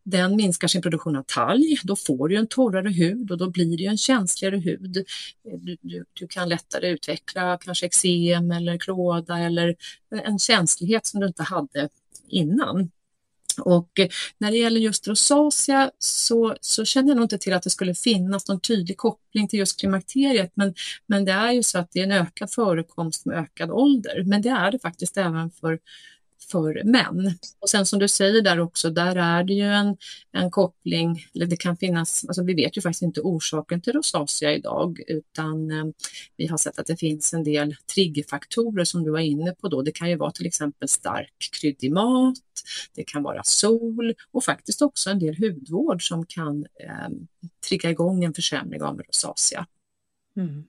den 0.03 0.35
minskar 0.35 0.67
sin 0.67 0.81
produktion 0.81 1.15
av 1.15 1.23
talg. 1.23 1.77
Då 1.83 1.95
får 1.95 2.27
du 2.27 2.35
en 2.35 2.47
torrare 2.47 2.89
hud 2.89 3.31
och 3.31 3.37
då 3.37 3.49
blir 3.49 3.77
det 3.77 3.85
en 3.85 3.97
känsligare 3.97 4.57
hud. 4.57 4.97
Eh, 4.97 5.59
du, 5.59 5.77
du, 5.81 6.05
du 6.13 6.27
kan 6.27 6.49
lättare 6.49 6.89
utveckla 6.89 7.57
kanske 7.57 7.85
eksem 7.85 8.51
eller 8.51 8.77
klåda 8.77 9.39
eller 9.39 9.75
en 10.23 10.39
känslighet 10.39 11.05
som 11.05 11.19
du 11.19 11.27
inte 11.27 11.43
hade 11.43 11.89
innan. 12.31 12.91
Och 13.59 13.99
när 14.37 14.51
det 14.51 14.57
gäller 14.57 14.79
just 14.79 15.07
rosacea 15.07 15.91
så, 15.99 16.55
så 16.61 16.85
känner 16.85 17.09
jag 17.09 17.15
nog 17.15 17.25
inte 17.25 17.37
till 17.37 17.53
att 17.53 17.63
det 17.63 17.69
skulle 17.69 17.95
finnas 17.95 18.47
någon 18.47 18.59
tydlig 18.59 18.97
koppling 18.97 19.47
till 19.47 19.59
just 19.59 19.79
klimakteriet, 19.79 20.51
men, 20.53 20.73
men 21.05 21.25
det 21.25 21.31
är 21.31 21.51
ju 21.51 21.63
så 21.63 21.79
att 21.79 21.91
det 21.91 21.99
är 21.99 22.03
en 22.03 22.11
ökad 22.11 22.51
förekomst 22.51 23.25
med 23.25 23.37
ökad 23.37 23.71
ålder. 23.71 24.23
Men 24.23 24.41
det 24.41 24.49
är 24.49 24.71
det 24.71 24.79
faktiskt 24.79 25.17
även 25.17 25.51
för 25.51 25.79
för 26.51 26.83
män. 26.83 27.33
Och 27.59 27.69
sen 27.69 27.85
som 27.85 27.99
du 27.99 28.07
säger 28.07 28.41
där 28.41 28.59
också, 28.59 28.89
där 28.89 29.15
är 29.15 29.43
det 29.43 29.53
ju 29.53 29.65
en, 29.65 29.97
en 30.31 30.51
koppling, 30.51 31.25
eller 31.35 31.45
det 31.45 31.57
kan 31.57 31.77
finnas, 31.77 32.25
alltså 32.27 32.43
vi 32.43 32.53
vet 32.53 32.77
ju 32.77 32.81
faktiskt 32.81 33.01
inte 33.01 33.21
orsaken 33.21 33.81
till 33.81 33.93
rosacea 33.93 34.53
idag, 34.53 35.01
utan 35.07 35.71
eh, 35.71 35.85
vi 36.37 36.47
har 36.47 36.57
sett 36.57 36.79
att 36.79 36.87
det 36.87 36.97
finns 36.97 37.33
en 37.33 37.43
del 37.43 37.75
triggerfaktorer 37.95 38.85
som 38.85 39.03
du 39.03 39.11
var 39.11 39.19
inne 39.19 39.51
på 39.51 39.67
då. 39.67 39.81
Det 39.81 39.91
kan 39.91 40.09
ju 40.09 40.15
vara 40.15 40.31
till 40.31 40.45
exempel 40.45 40.87
stark 40.87 41.49
kryddig 41.61 41.91
mat, 41.91 42.37
det 42.95 43.03
kan 43.03 43.23
vara 43.23 43.43
sol 43.43 44.13
och 44.31 44.43
faktiskt 44.43 44.81
också 44.81 45.09
en 45.09 45.19
del 45.19 45.35
hudvård 45.37 46.07
som 46.07 46.25
kan 46.25 46.65
eh, 46.79 47.09
trigga 47.67 47.89
igång 47.89 48.23
en 48.23 48.33
försämring 48.33 48.81
av 48.81 49.01
rosacea. 49.01 49.65
Mm. 50.35 50.63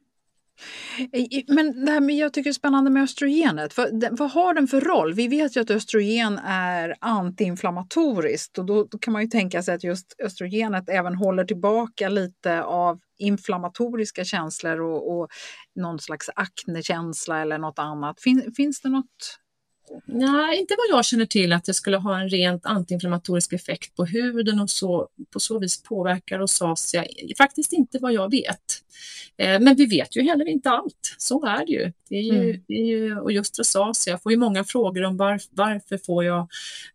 Men 1.48 1.84
det 1.84 1.92
här 1.92 2.00
med, 2.00 2.16
jag 2.16 2.32
tycker 2.32 2.44
det 2.44 2.50
är 2.50 2.54
spännande 2.54 2.90
med 2.90 3.02
östrogenet. 3.02 3.72
För, 3.72 4.16
vad 4.16 4.30
har 4.30 4.54
den 4.54 4.66
för 4.66 4.80
roll? 4.80 5.14
Vi 5.14 5.28
vet 5.28 5.56
ju 5.56 5.60
att 5.60 5.70
östrogen 5.70 6.38
är 6.44 6.94
antiinflammatoriskt 7.00 8.58
och 8.58 8.64
då, 8.64 8.84
då, 8.84 8.98
kan 8.98 9.12
man 9.12 9.22
ju 9.22 9.28
tänka 9.28 9.62
sig 9.62 9.74
att 9.74 9.84
just 9.84 10.14
östrogenet 10.22 10.88
även 10.88 11.14
håller 11.14 11.44
tillbaka 11.44 12.08
lite 12.08 12.62
av 12.62 12.98
inflammatoriska 13.18 14.24
känslor 14.24 14.80
och, 14.80 15.16
och 15.16 15.28
någon 15.74 15.98
slags 15.98 16.30
aknekänsla 16.34 17.40
eller 17.40 17.58
något 17.58 17.78
annat. 17.78 18.20
Fin, 18.20 18.52
finns 18.56 18.80
det 18.80 18.88
något 18.88 19.38
Nej, 20.04 20.58
inte 20.58 20.74
vad 20.78 20.98
jag 20.98 21.04
känner 21.04 21.26
till 21.26 21.52
att 21.52 21.64
det 21.64 21.74
skulle 21.74 21.96
ha 21.96 22.20
en 22.20 22.28
rent 22.28 22.66
antiinflammatorisk 22.66 23.52
effekt 23.52 23.96
på 23.96 24.04
huden 24.04 24.60
och 24.60 24.70
så, 24.70 25.08
på 25.32 25.40
så 25.40 25.58
vis 25.58 25.82
påverkar 25.82 26.38
rosacea. 26.38 27.04
Faktiskt 27.38 27.72
inte 27.72 27.98
vad 28.00 28.12
jag 28.12 28.30
vet. 28.30 28.82
Eh, 29.36 29.60
men 29.60 29.76
vi 29.76 29.86
vet 29.86 30.16
ju 30.16 30.22
heller 30.22 30.48
inte 30.48 30.70
allt. 30.70 31.14
Så 31.18 31.46
är 31.46 31.66
det 31.66 31.72
ju. 31.72 31.92
Det 32.08 32.16
är 32.16 32.22
ju, 32.22 32.50
mm. 32.50 32.62
det 32.68 32.74
är 32.74 32.86
ju 32.86 33.18
och 33.18 33.32
just 33.32 33.58
rosacea, 33.58 34.12
jag 34.12 34.22
får 34.22 34.32
ju 34.32 34.38
många 34.38 34.64
frågor 34.64 35.04
om 35.04 35.16
var, 35.16 35.40
varför 35.50 35.98
får 35.98 36.24
jag 36.24 36.48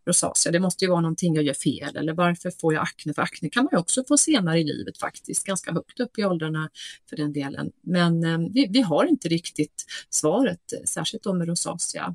rosacea? 0.06 0.52
Det 0.52 0.60
måste 0.60 0.84
ju 0.84 0.90
vara 0.90 1.00
någonting 1.00 1.34
jag 1.34 1.44
gör 1.44 1.54
fel 1.54 1.96
eller 1.96 2.12
varför 2.12 2.52
får 2.60 2.74
jag 2.74 2.82
akne? 2.82 3.14
För 3.14 3.22
akne 3.22 3.48
kan 3.48 3.64
man 3.64 3.70
ju 3.72 3.78
också 3.78 4.04
få 4.08 4.18
senare 4.18 4.60
i 4.60 4.64
livet 4.64 4.98
faktiskt, 4.98 5.46
ganska 5.46 5.72
högt 5.72 6.00
upp 6.00 6.18
i 6.18 6.24
åldrarna 6.24 6.70
för 7.08 7.16
den 7.16 7.32
delen. 7.32 7.70
Men 7.82 8.24
eh, 8.24 8.38
vi, 8.50 8.66
vi 8.70 8.80
har 8.80 9.04
inte 9.04 9.28
riktigt 9.28 9.84
svaret, 10.10 10.60
särskilt 10.84 11.26
om 11.26 11.46
rosacea. 11.46 12.14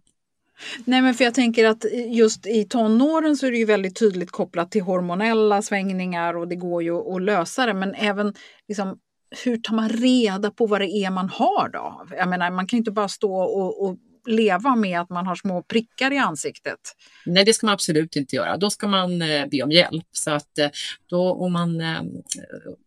Nej, 0.85 1.01
men 1.01 1.13
för 1.13 1.23
jag 1.23 1.33
tänker 1.33 1.65
att 1.65 1.85
just 2.07 2.47
i 2.47 2.65
tonåren 2.65 3.37
så 3.37 3.47
är 3.47 3.51
det 3.51 3.57
ju 3.57 3.65
väldigt 3.65 3.99
tydligt 3.99 4.31
kopplat 4.31 4.71
till 4.71 4.81
hormonella 4.81 5.61
svängningar 5.61 6.37
och 6.37 6.47
det 6.47 6.55
går 6.55 6.83
ju 6.83 7.15
att 7.15 7.21
lösa 7.21 7.65
det. 7.65 7.73
Men 7.73 7.95
även 7.95 8.33
liksom, 8.67 8.97
hur 9.45 9.57
tar 9.57 9.75
man 9.75 9.89
reda 9.89 10.51
på 10.51 10.65
vad 10.65 10.81
det 10.81 10.87
är 10.87 11.11
man 11.11 11.29
har 11.29 11.69
då? 11.69 12.05
Jag 12.17 12.29
menar, 12.29 12.51
man 12.51 12.67
kan 12.67 12.77
ju 12.77 12.81
inte 12.81 12.91
bara 12.91 13.07
stå 13.07 13.35
och, 13.35 13.85
och 13.85 13.97
leva 14.25 14.75
med 14.75 14.99
att 14.99 15.09
man 15.09 15.27
har 15.27 15.35
små 15.35 15.61
prickar 15.61 16.13
i 16.13 16.17
ansiktet. 16.17 16.79
Nej, 17.25 17.45
det 17.45 17.53
ska 17.53 17.65
man 17.65 17.73
absolut 17.73 18.15
inte 18.15 18.35
göra. 18.35 18.57
Då 18.57 18.69
ska 18.69 18.87
man 18.87 19.21
eh, 19.21 19.45
be 19.51 19.63
om 19.63 19.71
hjälp. 19.71 20.05
Så 20.11 20.31
att 20.31 20.57
eh, 20.57 20.69
då 21.07 21.33
om 21.33 21.53
man 21.53 21.81
eh, 21.81 22.01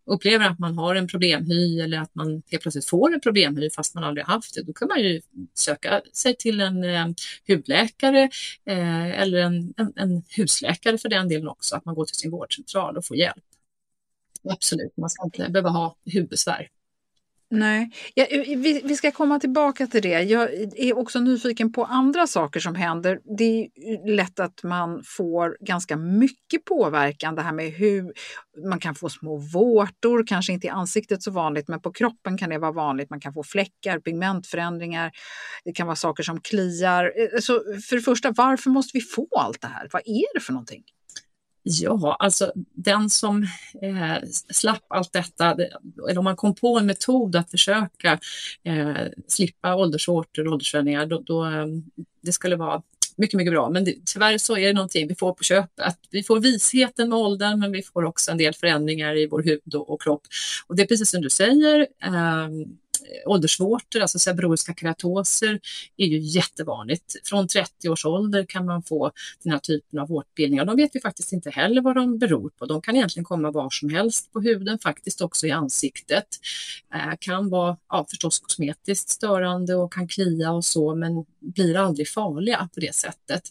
upplever 0.06 0.46
att 0.46 0.58
man 0.58 0.78
har 0.78 0.94
en 0.94 1.08
problemhy 1.08 1.80
eller 1.80 1.98
att 1.98 2.14
man 2.14 2.42
helt 2.50 2.62
plötsligt 2.62 2.88
får 2.88 3.14
en 3.14 3.20
problemhy 3.20 3.70
fast 3.70 3.94
man 3.94 4.04
aldrig 4.04 4.26
haft 4.26 4.54
det, 4.54 4.62
då 4.62 4.72
kan 4.72 4.88
man 4.88 5.00
ju 5.00 5.20
söka 5.54 6.02
sig 6.12 6.36
till 6.36 6.60
en 6.60 6.84
eh, 6.84 7.06
hudläkare 7.48 8.22
eh, 8.66 9.20
eller 9.20 9.38
en, 9.38 9.74
en, 9.76 9.92
en 9.96 10.22
husläkare 10.36 10.98
för 10.98 11.08
den 11.08 11.28
delen 11.28 11.48
också, 11.48 11.76
att 11.76 11.84
man 11.84 11.94
går 11.94 12.04
till 12.04 12.16
sin 12.16 12.30
vårdcentral 12.30 12.96
och 12.96 13.04
får 13.04 13.16
hjälp. 13.16 13.44
Absolut, 14.48 14.96
man 14.96 15.10
ska 15.10 15.24
inte 15.24 15.48
behöva 15.50 15.70
ha 15.70 15.96
hudbesvär. 16.14 16.68
Nej, 17.50 17.90
ja, 18.14 18.24
eh, 18.24 18.58
vi, 18.58 18.80
vi 18.84 18.96
ska 18.96 19.10
komma 19.10 19.40
tillbaka 19.40 19.86
till 19.86 20.02
det. 20.02 20.22
Jag 20.22 20.50
är 20.76 20.98
också 20.98 21.20
nyfiken 21.20 21.72
på 21.72 21.84
andra 21.84 22.26
saker 22.26 22.60
som 22.60 22.74
händer. 22.74 23.20
Det 23.38 23.60
är 23.76 24.14
lätt 24.14 24.40
att 24.40 24.62
man 24.62 25.02
får 25.04 25.56
ganska 25.60 25.96
mycket 25.96 26.64
påverkan. 26.64 27.34
Det 27.34 27.42
här 27.42 27.52
med 27.52 27.72
hur 27.72 28.12
man 28.68 28.80
kan 28.80 28.94
få 28.94 29.08
små 29.08 29.36
vårtor, 29.36 30.24
kanske 30.26 30.52
inte 30.52 30.66
i 30.66 30.70
ansiktet 30.70 31.22
så 31.22 31.30
vanligt, 31.30 31.68
men 31.68 31.80
på 31.80 31.92
kroppen 31.92 32.38
kan 32.38 32.50
det 32.50 32.58
vara 32.58 32.72
vanligt. 32.72 33.10
Man 33.10 33.20
kan 33.20 33.32
få 33.32 33.42
fläckar, 33.42 34.00
pigmentförändringar. 34.00 35.10
Det 35.64 35.72
kan 35.72 35.86
vara 35.86 35.96
saker 35.96 36.22
som 36.22 36.40
kliar. 36.40 37.04
Eh, 37.04 37.40
så 37.40 37.52
för 37.88 37.96
det 37.96 38.02
första, 38.02 38.30
varför 38.36 38.70
måste 38.70 38.98
vi 38.98 39.00
få 39.00 39.28
allt 39.38 39.60
det 39.60 39.68
här? 39.68 39.88
Vad 39.92 40.02
är 40.02 40.34
det 40.34 40.40
för 40.40 40.52
någonting? 40.52 40.82
Ja, 41.68 42.16
alltså 42.18 42.52
den 42.74 43.10
som 43.10 43.42
eh, 43.82 44.28
slapp 44.50 44.84
allt 44.88 45.12
detta, 45.12 45.56
eller 46.08 46.18
om 46.18 46.24
man 46.24 46.36
kom 46.36 46.54
på 46.54 46.78
en 46.78 46.86
metod 46.86 47.36
att 47.36 47.50
försöka 47.50 48.18
eh, 48.64 48.96
slippa 49.28 49.74
åldersvårtor 49.74 50.46
och 50.46 50.52
åldersförändringar, 50.52 51.06
då, 51.06 51.20
då, 51.20 51.44
eh, 51.44 51.66
det 52.22 52.32
skulle 52.32 52.56
vara 52.56 52.82
mycket, 53.16 53.36
mycket 53.36 53.52
bra. 53.52 53.70
Men 53.70 53.84
det, 53.84 53.94
tyvärr 54.04 54.38
så 54.38 54.56
är 54.56 54.66
det 54.66 54.72
någonting 54.72 55.08
vi 55.08 55.14
får 55.14 55.32
på 55.32 55.44
köpet. 55.44 55.98
Vi 56.10 56.22
får 56.22 56.40
visheten 56.40 57.08
med 57.08 57.18
åldern, 57.18 57.60
men 57.60 57.72
vi 57.72 57.82
får 57.82 58.04
också 58.04 58.30
en 58.30 58.38
del 58.38 58.54
förändringar 58.54 59.16
i 59.16 59.26
vår 59.26 59.42
hud 59.42 59.74
och, 59.74 59.90
och 59.90 60.02
kropp. 60.02 60.22
Och 60.66 60.76
det 60.76 60.82
är 60.82 60.86
precis 60.86 61.10
som 61.10 61.20
du 61.20 61.30
säger, 61.30 61.80
eh, 61.80 62.48
åldersvårtor, 63.26 64.00
alltså 64.00 64.18
seborrhoiska 64.18 64.74
keratoser, 64.74 65.60
är 65.96 66.06
ju 66.06 66.18
jättevanligt. 66.18 67.16
Från 67.24 67.48
30 67.48 67.88
års 67.88 68.04
ålder 68.04 68.44
kan 68.48 68.66
man 68.66 68.82
få 68.82 69.12
den 69.42 69.52
här 69.52 69.58
typen 69.58 69.98
av 69.98 70.08
vårtbildningar. 70.08 70.64
De 70.64 70.76
vet 70.76 70.90
vi 70.94 71.00
faktiskt 71.00 71.32
inte 71.32 71.50
heller 71.50 71.82
vad 71.82 71.94
de 71.94 72.18
beror 72.18 72.50
på. 72.50 72.66
De 72.66 72.82
kan 72.82 72.96
egentligen 72.96 73.24
komma 73.24 73.50
var 73.50 73.70
som 73.70 73.88
helst 73.88 74.32
på 74.32 74.40
huden, 74.40 74.78
faktiskt 74.78 75.20
också 75.20 75.46
i 75.46 75.50
ansiktet. 75.50 76.26
Eh, 76.94 77.14
kan 77.20 77.50
vara 77.50 77.76
ja, 77.88 78.06
förstås 78.10 78.38
kosmetiskt 78.38 79.08
störande 79.10 79.74
och 79.74 79.92
kan 79.92 80.08
klia 80.08 80.52
och 80.52 80.64
så, 80.64 80.94
men 80.94 81.24
blir 81.40 81.76
aldrig 81.76 82.08
farliga 82.08 82.68
på 82.74 82.80
det 82.80 82.94
sättet. 82.94 83.42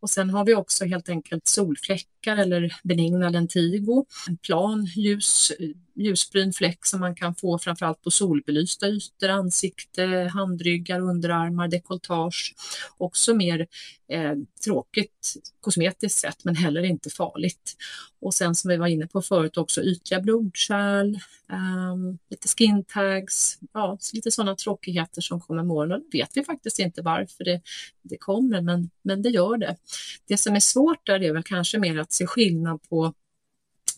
Och 0.00 0.10
sen 0.10 0.30
har 0.30 0.44
vi 0.44 0.54
också 0.54 0.84
helt 0.84 1.08
enkelt 1.08 1.48
solfläckar 1.48 2.11
eller 2.30 2.74
benigna 2.82 3.28
lentigo, 3.28 4.04
en 4.28 4.36
plan 4.36 4.84
ljus 4.84 5.52
ljusbrun 5.94 6.52
fläck 6.52 6.86
som 6.86 7.00
man 7.00 7.14
kan 7.14 7.34
få 7.34 7.58
framförallt 7.58 8.02
på 8.02 8.10
solbelysta 8.10 8.88
ytor, 8.88 9.28
ansikte, 9.28 10.30
handryggar, 10.34 11.00
underarmar, 11.00 11.68
dekoltage. 11.68 12.54
Också 12.96 13.34
mer 13.34 13.66
eh, 14.08 14.34
tråkigt 14.64 15.36
kosmetiskt 15.62 16.18
sett 16.18 16.44
men 16.44 16.56
heller 16.56 16.82
inte 16.82 17.10
farligt. 17.10 17.76
Och 18.20 18.34
sen 18.34 18.54
som 18.54 18.68
vi 18.68 18.76
var 18.76 18.86
inne 18.86 19.06
på 19.06 19.22
förut 19.22 19.56
också 19.56 19.82
ytliga 19.82 20.20
blodkärl, 20.20 21.18
um, 21.92 22.18
lite 22.30 22.48
skin 22.48 22.84
tags, 22.84 23.58
ja, 23.72 23.98
lite 24.12 24.30
sådana 24.30 24.56
tråkigheter 24.56 25.20
som 25.20 25.40
kommer 25.40 25.62
med 25.62 25.76
åren. 25.76 26.04
vet 26.12 26.30
vi 26.34 26.44
faktiskt 26.44 26.78
inte 26.78 27.02
varför 27.02 27.44
det, 27.44 27.60
det 28.02 28.16
kommer 28.16 28.60
men, 28.60 28.90
men 29.02 29.22
det 29.22 29.28
gör 29.28 29.56
det. 29.56 29.76
Det 30.26 30.36
som 30.36 30.54
är 30.54 30.60
svårt 30.60 31.06
där 31.06 31.22
är 31.22 31.32
väl 31.32 31.42
kanske 31.42 31.78
mer 31.78 31.98
att 31.98 32.12
se 32.12 32.26
skillnad 32.26 32.82
på 32.88 33.14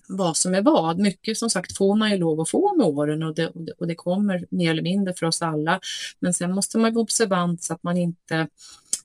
vad 0.08 0.36
som 0.36 0.54
är 0.54 0.62
vad. 0.62 0.98
Mycket 0.98 1.38
som 1.38 1.50
sagt 1.50 1.76
får 1.76 1.96
man 1.96 2.10
ju 2.10 2.16
lov 2.16 2.40
att 2.40 2.48
få 2.48 2.76
med 2.76 2.86
åren 2.86 3.22
och 3.22 3.34
det, 3.34 3.48
och 3.78 3.86
det 3.86 3.94
kommer 3.94 4.46
mer 4.50 4.70
eller 4.70 4.82
mindre 4.82 5.14
för 5.14 5.26
oss 5.26 5.42
alla. 5.42 5.80
Men 6.20 6.34
sen 6.34 6.52
måste 6.54 6.78
man 6.78 6.94
vara 6.94 7.02
observant 7.02 7.62
så 7.62 7.74
att 7.74 7.82
man 7.82 7.96
inte 7.96 8.48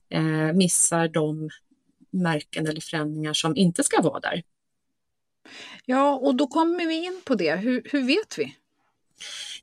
eh, 0.08 0.52
missar 0.52 1.08
de 1.08 1.50
märken 2.10 2.66
eller 2.66 2.80
förändringar 2.80 3.32
som 3.32 3.56
inte 3.56 3.84
ska 3.84 4.02
vara 4.02 4.20
där. 4.20 4.42
Ja, 5.84 6.14
och 6.14 6.34
då 6.34 6.46
kommer 6.46 6.86
vi 6.86 7.04
in 7.04 7.20
på 7.24 7.34
det. 7.34 7.56
Hur, 7.56 7.82
hur 7.84 8.02
vet 8.02 8.38
vi? 8.38 8.56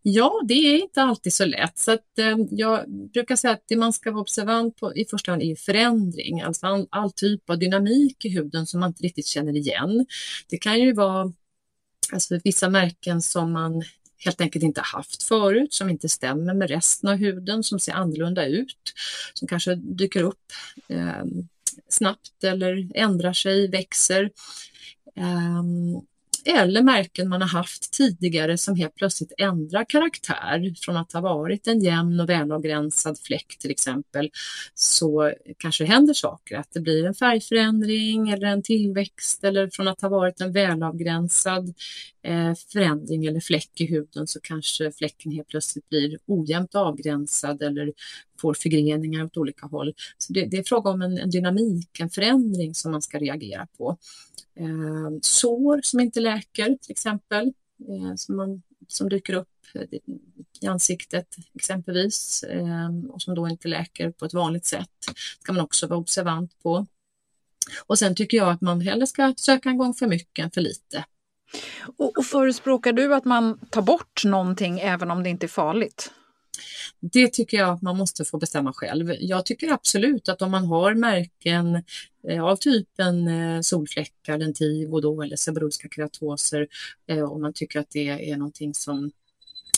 Ja, 0.02 0.42
det 0.48 0.54
är 0.54 0.82
inte 0.82 1.02
alltid 1.02 1.34
så 1.34 1.46
lätt. 1.46 1.78
Så 1.78 1.92
att, 1.92 2.20
eh, 2.20 2.38
jag 2.52 2.90
brukar 2.90 3.36
säga 3.36 3.54
att 3.54 3.64
det 3.68 3.76
man 3.76 3.94
ska 3.94 4.12
vara 4.12 4.22
observant 4.22 4.76
på 4.76 4.96
i 4.96 5.06
första 5.06 5.32
hand 5.32 5.44
är 5.44 5.56
förändring, 5.56 6.42
alltså 6.42 6.68
all, 6.68 6.88
all, 6.90 7.12
typ 7.12 7.50
av 7.50 7.60
dynamik 7.60 8.26
i 8.26 8.30
huden 8.30 8.68
som 8.68 8.80
man 8.80 8.90
inte 8.90 9.04
riktigt 9.04 9.26
känner 9.26 9.56
igen. 9.56 10.06
Det 10.50 10.58
kan 10.58 10.80
ju 10.80 10.94
vara 10.94 11.34
alltså, 12.12 12.40
vissa 12.44 12.70
märken 12.70 13.22
som 13.22 13.52
man 13.52 13.84
helt 14.26 14.42
enkelt 14.42 14.64
inte 14.64 14.82
haft 14.82 15.24
förut, 15.24 15.74
som 15.74 15.90
inte 15.90 16.10
stämmer 16.10 16.54
med 16.54 16.70
resten 16.70 17.10
av 17.10 17.16
huden, 17.16 17.64
som 17.64 17.80
ser 17.80 17.94
annorlunda 17.94 18.46
ut, 18.46 18.94
som 19.34 19.48
kanske 19.48 19.76
dyker 19.76 20.24
upp 20.24 20.54
eh, 20.88 21.24
snabbt 21.90 22.44
eller 22.44 22.88
ändrar 22.96 23.34
sig, 23.34 23.68
växer. 23.68 24.32
Um, 25.16 26.06
eller 26.48 26.82
märken 26.82 27.30
man 27.30 27.42
har 27.42 27.50
haft 27.50 27.94
tidigare 27.94 28.58
som 28.58 28.76
helt 28.76 28.96
plötsligt 28.96 29.34
ändrar 29.38 29.86
karaktär 29.90 30.74
från 30.82 30.98
att 30.98 31.14
ha 31.14 31.22
varit 31.22 31.68
en 31.68 31.80
jämn 31.80 32.20
och 32.20 32.30
välavgränsad 32.30 33.20
fläck 33.20 33.58
till 33.60 33.72
exempel 33.72 34.30
så 34.74 35.34
kanske 35.58 35.84
det 35.84 35.88
händer 35.88 36.14
saker, 36.14 36.58
att 36.58 36.72
det 36.72 36.80
blir 36.80 37.06
en 37.06 37.14
färgförändring 37.14 38.30
eller 38.30 38.48
en 38.48 38.64
tillväxt 38.64 39.44
eller 39.44 39.70
från 39.74 39.88
att 39.88 40.02
ha 40.02 40.10
varit 40.10 40.42
en 40.42 40.52
välavgränsad 40.52 41.74
eh, 42.24 42.54
förändring 42.72 43.26
eller 43.26 43.40
fläck 43.40 43.82
i 43.82 43.86
huden 43.86 44.28
så 44.28 44.40
kanske 44.44 44.92
fläcken 44.92 45.32
helt 45.32 45.48
plötsligt 45.48 45.90
blir 45.90 46.18
ojämnt 46.26 46.76
avgränsad 46.76 47.62
eller 47.62 47.94
får 48.42 48.54
förgreningar 48.54 49.24
åt 49.26 49.38
olika 49.38 49.66
håll. 49.66 49.94
Så 50.18 50.34
det, 50.34 50.46
det 50.46 50.58
är 50.58 50.64
fråga 50.64 50.90
om 50.90 51.02
en, 51.02 51.18
en, 51.18 51.30
dynamik, 51.30 52.00
en 52.00 52.10
förändring 52.10 52.76
som 52.76 52.92
man 52.92 53.02
ska 53.02 53.20
reagera 53.20 53.68
på. 53.78 53.98
Eh, 54.60 55.20
sår 55.22 55.80
som 55.84 56.00
inte 56.00 56.20
läker 56.20 56.37
till 56.54 56.92
exempel, 56.92 57.54
eh, 57.90 58.16
som, 58.16 58.36
man, 58.36 58.62
som 58.88 59.10
dyker 59.10 59.34
upp 59.34 59.50
eh, 59.74 60.00
i 60.62 60.68
ansiktet 60.68 61.36
exempelvis 61.54 62.44
eh, 62.44 62.90
och 63.10 63.22
som 63.22 63.36
då 63.36 63.48
inte 63.48 63.68
läker 63.68 64.12
på 64.12 64.26
ett 64.26 64.34
vanligt 64.34 64.66
sätt 64.66 64.90
ska 65.40 65.54
man 65.54 65.64
också 65.64 65.88
vara 65.88 66.00
observant 66.00 66.64
på. 66.64 66.86
Och 67.86 68.00
sen 68.00 68.16
tycker 68.16 68.38
jag 68.38 68.50
att 68.50 68.62
man 68.62 68.82
hellre 68.82 69.08
ska 69.08 69.34
söka 69.38 69.70
en 69.70 69.78
gång 69.78 69.94
för 69.94 70.08
mycket 70.08 70.46
än 70.46 70.52
för 70.52 70.62
lite. 70.62 71.06
Och, 71.98 72.18
och 72.18 72.26
förespråkar 72.26 72.94
du 72.94 73.16
att 73.16 73.26
man 73.26 73.60
tar 73.70 73.82
bort 73.82 74.24
någonting 74.26 74.80
även 74.80 75.12
om 75.12 75.24
det 75.24 75.30
inte 75.30 75.46
är 75.46 75.48
farligt? 75.48 76.12
Det 77.00 77.34
tycker 77.34 77.58
jag 77.58 77.70
att 77.70 77.82
man 77.82 77.98
måste 77.98 78.26
få 78.26 78.38
bestämma 78.38 78.74
själv. 78.74 79.14
Jag 79.20 79.46
tycker 79.46 79.72
absolut 79.72 80.30
att 80.30 80.42
om 80.42 80.52
man 80.52 80.66
har 80.66 80.94
märken 80.94 81.84
eh, 82.28 82.44
av 82.44 82.56
typen 82.56 83.28
eh, 83.28 83.62
solfläckar, 83.62 84.38
lentivo 84.38 85.02
då, 85.02 85.22
eller 85.22 85.36
seborrhoiska 85.36 85.88
keratoser, 85.92 86.68
eh, 87.08 87.32
om 87.32 87.42
man 87.42 87.54
tycker 87.54 87.80
att 87.80 87.90
det 87.90 88.32
är 88.32 88.38
någonting 88.38 88.74
som 88.74 89.12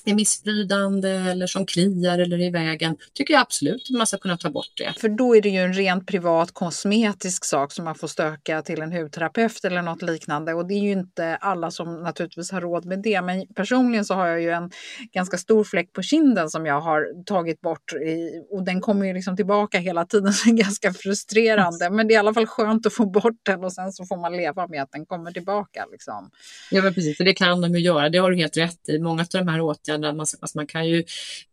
är 0.06 0.16
missprydande 0.16 1.10
eller 1.10 1.48
som 1.48 1.66
kliar 1.66 2.20
eller 2.20 2.42
i 2.42 2.50
vägen, 2.50 2.98
tycker 3.14 3.34
jag 3.34 3.42
absolut 3.42 3.88
att 3.90 3.98
man 3.98 4.08
ska 4.08 4.18
kunna 4.18 4.38
ta 4.38 4.50
bort 4.50 4.74
det. 4.78 4.94
För 5.02 5.10
då 5.10 5.36
är 5.36 5.42
det 5.42 5.50
ju 5.50 5.58
en 5.58 5.74
rent 5.74 6.08
privat 6.08 6.52
kosmetisk 6.54 7.46
sak 7.46 7.72
som 7.72 7.86
man 7.86 7.96
får 7.96 8.08
stöka 8.08 8.62
till 8.62 8.82
en 8.82 8.92
hudterapeut 8.92 9.66
eller 9.66 9.82
något 9.82 10.02
liknande 10.02 10.54
och 10.54 10.68
det 10.68 10.74
är 10.74 10.80
ju 10.80 10.92
inte 10.92 11.36
alla 11.36 11.72
som 11.72 12.04
naturligtvis 12.04 12.52
har 12.52 12.62
råd 12.62 12.86
med 12.86 13.02
det. 13.02 13.22
Men 13.22 13.48
personligen 13.56 14.06
så 14.06 14.14
har 14.14 14.28
jag 14.28 14.42
ju 14.42 14.50
en 14.50 14.72
ganska 15.14 15.38
stor 15.38 15.64
fläck 15.64 15.94
på 15.94 16.02
kinden 16.02 16.50
som 16.50 16.66
jag 16.66 16.82
har 16.82 17.24
tagit 17.26 17.62
bort 17.62 17.94
i, 17.94 18.44
och 18.52 18.64
den 18.64 18.82
kommer 18.82 19.06
ju 19.06 19.14
liksom 19.14 19.36
tillbaka 19.36 19.80
hela 19.80 20.06
tiden 20.06 20.34
så 20.34 20.50
det 20.50 20.56
är 20.56 20.64
ganska 20.64 20.94
frustrerande. 20.94 21.90
Men 21.90 22.08
det 22.08 22.14
är 22.14 22.16
i 22.16 22.20
alla 22.20 22.34
fall 22.34 22.48
skönt 22.48 22.86
att 22.86 22.94
få 22.94 23.06
bort 23.06 23.40
den 23.44 23.64
och 23.64 23.74
sen 23.74 23.92
så 23.92 24.06
får 24.06 24.18
man 24.18 24.38
leva 24.38 24.68
med 24.68 24.82
att 24.82 24.92
den 24.92 25.06
kommer 25.06 25.32
tillbaka. 25.32 25.86
Liksom. 25.92 26.30
Ja 26.72 26.82
men 26.82 26.94
precis, 26.94 27.18
det 27.18 27.34
kan 27.34 27.62
de 27.62 27.76
ju 27.76 27.80
göra. 27.80 28.10
Det 28.10 28.18
har 28.18 28.32
du 28.32 28.38
helt 28.38 28.58
rätt 28.58 28.90
i. 28.90 29.00
Många 29.00 29.22
av 29.22 29.28
de 29.32 29.48
här 29.48 29.62
åtgärderna 29.62 29.89
åtgärder. 29.90 30.14
Man, 30.14 30.20
alltså 30.20 30.58
man 30.58 30.68
kan 30.68 30.88
ju 30.88 31.04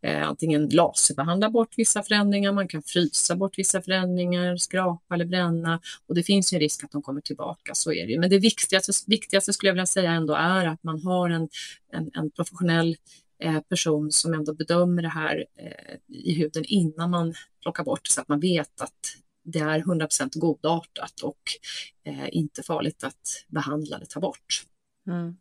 eh, 0.01 0.27
antingen 0.27 0.69
laserbehandla 0.69 1.49
bort 1.49 1.73
vissa 1.77 2.03
förändringar, 2.03 2.51
man 2.51 2.67
kan 2.67 2.81
frysa 2.83 3.35
bort 3.35 3.57
vissa 3.57 3.81
förändringar, 3.81 4.57
skrapa 4.57 5.15
eller 5.15 5.25
bränna 5.25 5.79
och 6.07 6.15
det 6.15 6.23
finns 6.23 6.53
ju 6.53 6.55
en 6.55 6.61
risk 6.61 6.83
att 6.83 6.91
de 6.91 7.01
kommer 7.01 7.21
tillbaka, 7.21 7.75
så 7.75 7.91
är 7.91 8.05
det 8.05 8.11
ju. 8.11 8.19
Men 8.19 8.29
det 8.29 8.39
viktigaste, 8.39 8.91
viktigaste 9.07 9.53
skulle 9.53 9.69
jag 9.69 9.73
vilja 9.73 9.85
säga 9.85 10.11
ändå 10.11 10.33
är 10.33 10.65
att 10.65 10.83
man 10.83 11.01
har 11.01 11.29
en, 11.29 11.49
en, 11.93 12.11
en 12.13 12.31
professionell 12.31 12.97
eh, 13.43 13.59
person 13.59 14.11
som 14.11 14.33
ändå 14.33 14.53
bedömer 14.53 15.01
det 15.01 15.09
här 15.09 15.45
eh, 15.59 15.95
i 16.07 16.33
huden 16.33 16.63
innan 16.67 17.09
man 17.09 17.33
plockar 17.61 17.83
bort 17.83 18.07
så 18.07 18.21
att 18.21 18.27
man 18.27 18.39
vet 18.39 18.81
att 18.81 19.17
det 19.43 19.59
är 19.59 19.79
100% 19.79 20.39
godartat 20.39 21.21
och 21.21 21.41
eh, 22.03 22.27
inte 22.31 22.63
farligt 22.63 23.03
att 23.03 23.45
behandla 23.47 23.95
eller 23.95 24.05
ta 24.05 24.19
bort. 24.19 24.65
Mm. 25.07 25.37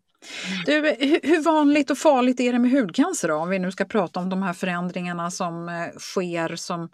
Du, 0.66 0.96
hur 1.22 1.42
vanligt 1.42 1.90
och 1.90 1.98
farligt 1.98 2.40
är 2.40 2.52
det 2.52 2.58
med 2.58 2.70
hudcancer 2.70 3.28
då? 3.28 3.34
Om 3.34 3.48
vi 3.48 3.58
nu 3.58 3.72
ska 3.72 3.84
prata 3.84 4.20
om 4.20 4.28
de 4.28 4.42
här 4.42 4.52
förändringarna 4.52 5.30
som 5.30 5.68
eh, 5.68 5.98
sker 5.98 6.56
som 6.56 6.88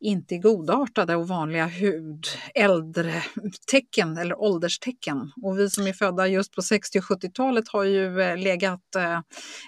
inte 0.00 0.34
är 0.34 0.38
godartade 0.38 1.16
och 1.16 1.28
vanliga 1.28 1.66
hud, 1.66 2.26
äldre 2.54 3.22
tecken 3.70 4.16
eller 4.16 4.40
ålderstecken. 4.40 5.32
Och 5.42 5.58
vi 5.58 5.70
som 5.70 5.86
är 5.86 5.92
födda 5.92 6.26
just 6.26 6.54
på 6.54 6.62
60 6.62 6.98
och 6.98 7.04
70-talet 7.04 7.68
har 7.68 7.84
ju 7.84 8.20
eh, 8.20 8.36
legat, 8.36 8.94
eh, 8.96 9.20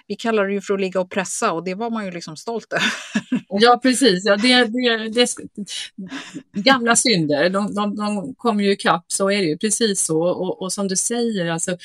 vi 0.07 0.15
kallar 0.15 0.47
det 0.47 0.53
ju 0.53 0.61
för 0.61 0.73
att 0.73 0.81
ligga 0.81 0.99
och 0.99 1.11
pressa 1.11 1.51
och 1.51 1.63
det 1.63 1.75
var 1.75 1.89
man 1.89 2.05
ju 2.05 2.11
liksom 2.11 2.37
stolt 2.37 2.73
över. 2.73 2.91
Ja 3.61 3.79
precis, 3.83 4.25
ja, 4.25 4.37
det, 4.37 4.63
det, 4.63 5.09
det, 5.09 5.27
gamla 6.61 6.95
synder, 6.95 7.49
de, 7.49 7.73
de, 7.73 7.95
de 7.95 8.35
kommer 8.35 8.63
ju 8.63 8.71
ikapp, 8.71 9.05
så 9.07 9.31
är 9.31 9.37
det 9.37 9.47
ju 9.47 9.57
precis 9.57 10.01
så. 10.01 10.21
Och, 10.21 10.61
och 10.61 10.73
som 10.73 10.87
du 10.87 10.95
säger, 10.95 11.51
alltså 11.51 11.77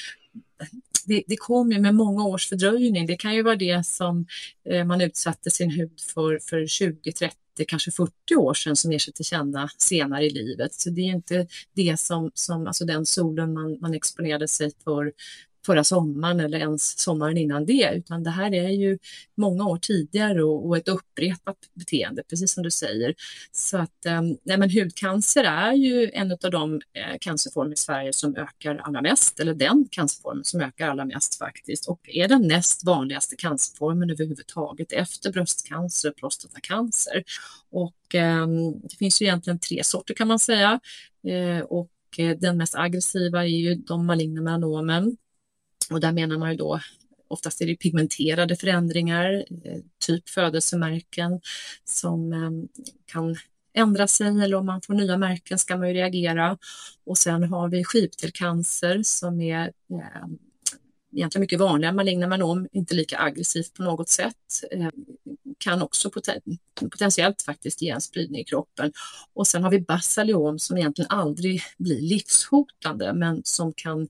det, 1.07 1.23
det 1.27 1.37
ju 1.73 1.81
med 1.81 1.95
många 1.95 2.25
års 2.25 2.49
fördröjning. 2.49 3.07
Det 3.07 3.16
kan 3.16 3.35
ju 3.35 3.42
vara 3.42 3.57
det 3.57 3.87
som 3.87 4.27
eh, 4.71 4.85
man 4.85 5.01
utsatte 5.01 5.51
sin 5.51 5.71
hud 5.71 6.01
för 6.14 6.38
för 6.42 6.66
20, 6.66 7.12
30 7.12 7.37
kanske 7.69 7.90
40 7.90 8.35
år 8.37 8.55
sedan 8.55 8.77
som 8.77 8.92
ger 8.92 8.99
sig 8.99 9.14
till 9.14 9.25
känna 9.25 9.69
senare 9.79 10.25
i 10.25 10.31
livet. 10.31 10.75
Så 10.75 10.90
det 10.90 11.01
är 11.01 11.14
inte 11.14 11.47
det 11.75 12.01
som, 12.01 12.31
som 12.35 12.66
alltså 12.66 12.85
den 12.85 13.07
solen 13.07 13.53
man, 13.53 13.81
man 13.81 13.95
exponerade 13.95 14.49
sig 14.49 14.71
för 14.85 15.12
förra 15.66 15.85
sommaren 15.85 16.40
eller 16.40 16.59
ens 16.59 16.98
sommaren 16.98 17.37
innan 17.37 17.66
det, 17.66 17.90
utan 17.94 18.22
det 18.22 18.31
här 18.31 18.55
är 18.55 18.68
ju 18.68 18.98
många 19.35 19.66
år 19.66 19.79
tidigare 19.79 20.44
och, 20.44 20.66
och 20.66 20.76
ett 20.76 20.88
upprepat 20.88 21.57
beteende, 21.74 22.22
precis 22.31 22.52
som 22.52 22.62
du 22.62 22.70
säger. 22.70 23.14
Så 23.52 23.79
att 23.79 24.07
eh, 24.07 24.22
nej, 24.22 24.59
men 24.59 24.70
hudcancer 24.70 25.44
är 25.44 25.72
ju 25.72 26.11
en 26.11 26.33
av 26.33 26.50
de 26.50 26.74
eh, 26.74 27.18
cancerformer 27.20 27.72
i 27.72 27.76
Sverige 27.76 28.12
som 28.12 28.37
ökar 28.37 28.76
allra 28.76 29.02
mest, 29.02 29.40
eller 29.40 29.55
den 29.55 29.88
cancerformen 29.90 30.44
som 30.44 30.61
ökar 30.61 30.88
allra 30.88 31.05
mest 31.05 31.38
faktiskt, 31.38 31.88
och 31.88 32.00
är 32.09 32.29
den 32.29 32.48
näst 32.48 32.85
vanligaste 32.85 33.37
cancerformen 33.37 34.11
överhuvudtaget 34.11 34.92
efter 34.92 35.33
bröstcancer 35.33 36.11
och 36.11 36.16
prostatacancer. 36.16 37.24
Och 37.70 38.14
eh, 38.14 38.46
det 38.83 38.96
finns 38.98 39.22
ju 39.22 39.26
egentligen 39.26 39.59
tre 39.59 39.85
sorter 39.85 40.14
kan 40.14 40.29
man 40.29 40.38
säga. 40.38 40.81
Eh, 41.26 41.64
och 41.64 41.90
eh, 42.18 42.37
den 42.38 42.57
mest 42.57 42.74
aggressiva 42.74 43.42
är 43.42 43.48
ju 43.48 43.74
de 43.74 44.07
maligna 44.07 44.40
melanomen 44.40 45.16
och 45.90 46.01
där 46.01 46.12
menar 46.12 46.38
man 46.38 46.51
ju 46.51 46.57
då 46.57 46.81
Oftast 47.29 47.61
är 47.61 47.66
det 47.66 47.77
pigmenterade 47.77 48.57
förändringar, 48.57 49.44
eh, 49.64 49.81
typ 50.07 50.29
födelsemärken 50.29 51.40
som 51.85 52.33
ehm, 52.33 52.68
kan 53.07 53.37
ändra 53.75 54.07
sig 54.07 54.27
eller 54.27 54.55
om 54.55 54.66
man 54.66 54.83
får 54.83 54.94
nya 54.94 55.16
märken 55.16 55.59
ska 55.59 55.77
man 55.77 55.88
ju 55.88 55.94
reagera. 55.94 56.59
Och 57.07 57.18
sen 57.18 57.42
har 57.44 57.68
vi 57.68 57.85
skivtelcancer 57.85 59.03
som 59.03 59.40
är 59.40 59.72
eh, 59.90 60.27
egentligen 61.12 61.40
mycket 61.40 61.61
vanligare 61.61 61.94
maligna 61.94 62.44
om, 62.44 62.68
inte 62.72 62.94
lika 62.94 63.18
aggressivt 63.18 63.75
på 63.75 63.83
något 63.83 64.09
sätt. 64.09 64.62
Ehm, 64.70 64.90
kan 65.59 65.83
också 65.83 66.11
poten 66.11 66.40
potentiellt 66.90 67.42
faktiskt 67.42 67.83
ge 67.83 67.90
en 67.90 68.01
spridning 68.01 68.40
i 68.40 68.44
kroppen. 68.44 68.92
Och 69.35 69.46
sen 69.46 69.62
har 69.62 69.70
vi 69.70 69.81
basaliom 69.81 70.59
som 70.59 70.79
egentligen 70.79 71.11
aldrig 71.11 71.61
blir 71.79 72.01
livshotande 72.01 73.12
men 73.12 73.40
som 73.44 73.72
kan 73.72 74.09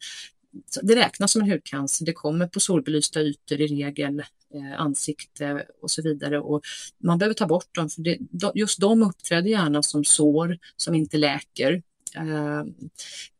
det 0.82 0.96
räknas 0.96 1.32
som 1.32 1.42
en 1.42 1.50
hudcancer. 1.50 2.06
Det 2.06 2.12
kommer 2.12 2.46
på 2.46 2.60
solbelysta 2.60 3.20
ytor 3.20 3.60
i 3.60 3.66
regel, 3.66 4.20
eh, 4.54 4.80
ansikte 4.80 5.66
och 5.82 5.90
så 5.90 6.02
vidare. 6.02 6.40
Och 6.40 6.62
man 6.98 7.18
behöver 7.18 7.34
ta 7.34 7.46
bort 7.46 7.74
dem, 7.74 7.88
för 7.88 8.02
det, 8.02 8.18
just 8.54 8.80
de 8.80 9.02
uppträder 9.02 9.50
gärna 9.50 9.82
som 9.82 10.04
sår 10.04 10.58
som 10.76 10.94
inte 10.94 11.16
läker. 11.16 11.82
Eh, 12.16 12.58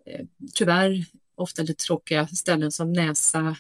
eh, 0.07 0.27
tyvärr 0.55 1.05
ofta 1.35 1.63
lite 1.63 1.85
tråkiga 1.85 2.27
ställen 2.27 2.73
som 2.73 2.93
näsa, 2.93 3.57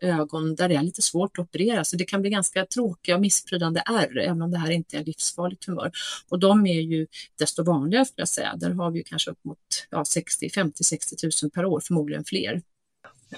ögon 0.00 0.54
där 0.54 0.68
det 0.68 0.74
är 0.74 0.82
lite 0.82 1.02
svårt 1.02 1.38
att 1.38 1.42
operera. 1.42 1.84
Så 1.84 1.96
det 1.96 2.04
kan 2.04 2.20
bli 2.20 2.30
ganska 2.30 2.66
tråkiga 2.66 3.14
och 3.14 3.20
missprydande 3.20 3.82
ärr, 3.86 4.18
även 4.18 4.42
om 4.42 4.50
det 4.50 4.58
här 4.58 4.70
inte 4.70 4.96
är 4.96 5.04
livsfarligt 5.04 5.62
tumör. 5.62 5.92
Och 6.28 6.38
de 6.38 6.66
är 6.66 6.80
ju 6.80 7.06
desto 7.38 7.62
vanligare, 7.62 8.04
för 8.04 8.14
jag 8.16 8.28
säga. 8.28 8.56
Där 8.56 8.70
har 8.70 8.90
vi 8.90 9.02
kanske 9.02 9.30
upp 9.30 9.44
mot 9.44 9.58
ja, 9.90 10.04
60, 10.04 10.50
50, 10.50 10.84
60 10.84 11.16
000 11.42 11.50
per 11.50 11.64
år, 11.64 11.80
förmodligen 11.80 12.24
fler. 12.24 12.62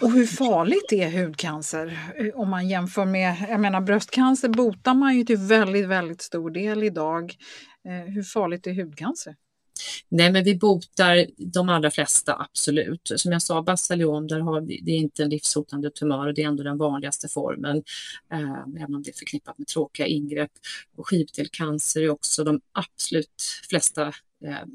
Och 0.00 0.12
hur 0.12 0.26
farligt 0.26 0.92
är 0.92 1.24
hudcancer 1.24 2.12
eh, 2.18 2.40
om 2.40 2.50
man 2.50 2.68
jämför 2.68 3.04
med, 3.04 3.46
jag 3.48 3.60
menar 3.60 3.80
bröstcancer 3.80 4.48
botar 4.48 4.94
man 4.94 5.16
ju 5.16 5.24
till 5.24 5.36
väldigt, 5.36 5.88
väldigt 5.88 6.22
stor 6.22 6.50
del 6.50 6.82
idag. 6.82 7.34
Eh, 7.88 8.12
hur 8.14 8.22
farligt 8.22 8.66
är 8.66 8.74
hudcancer? 8.74 9.36
Nej, 10.08 10.32
men 10.32 10.44
vi 10.44 10.54
botar 10.54 11.26
de 11.36 11.68
allra 11.68 11.90
flesta, 11.90 12.36
absolut. 12.50 13.12
Som 13.16 13.32
jag 13.32 13.42
sa, 13.42 13.62
basaliom, 13.62 14.26
där 14.26 14.40
har 14.40 14.60
vi, 14.60 14.80
det 14.80 14.90
är 14.90 14.96
inte 14.96 15.22
en 15.22 15.30
livshotande 15.30 15.90
tumör 15.90 16.26
och 16.26 16.34
det 16.34 16.42
är 16.42 16.46
ändå 16.46 16.62
den 16.62 16.78
vanligaste 16.78 17.28
formen, 17.28 17.82
eh, 18.32 18.82
även 18.82 18.94
om 18.94 19.02
det 19.02 19.10
är 19.10 19.18
förknippat 19.18 19.58
med 19.58 19.66
tråkiga 19.66 20.06
ingrepp. 20.06 20.50
Och 20.96 21.08
skivdelcancer 21.08 22.02
är 22.02 22.10
också 22.10 22.44
de 22.44 22.60
absolut 22.72 23.42
flesta 23.68 24.06
eh, 24.44 24.66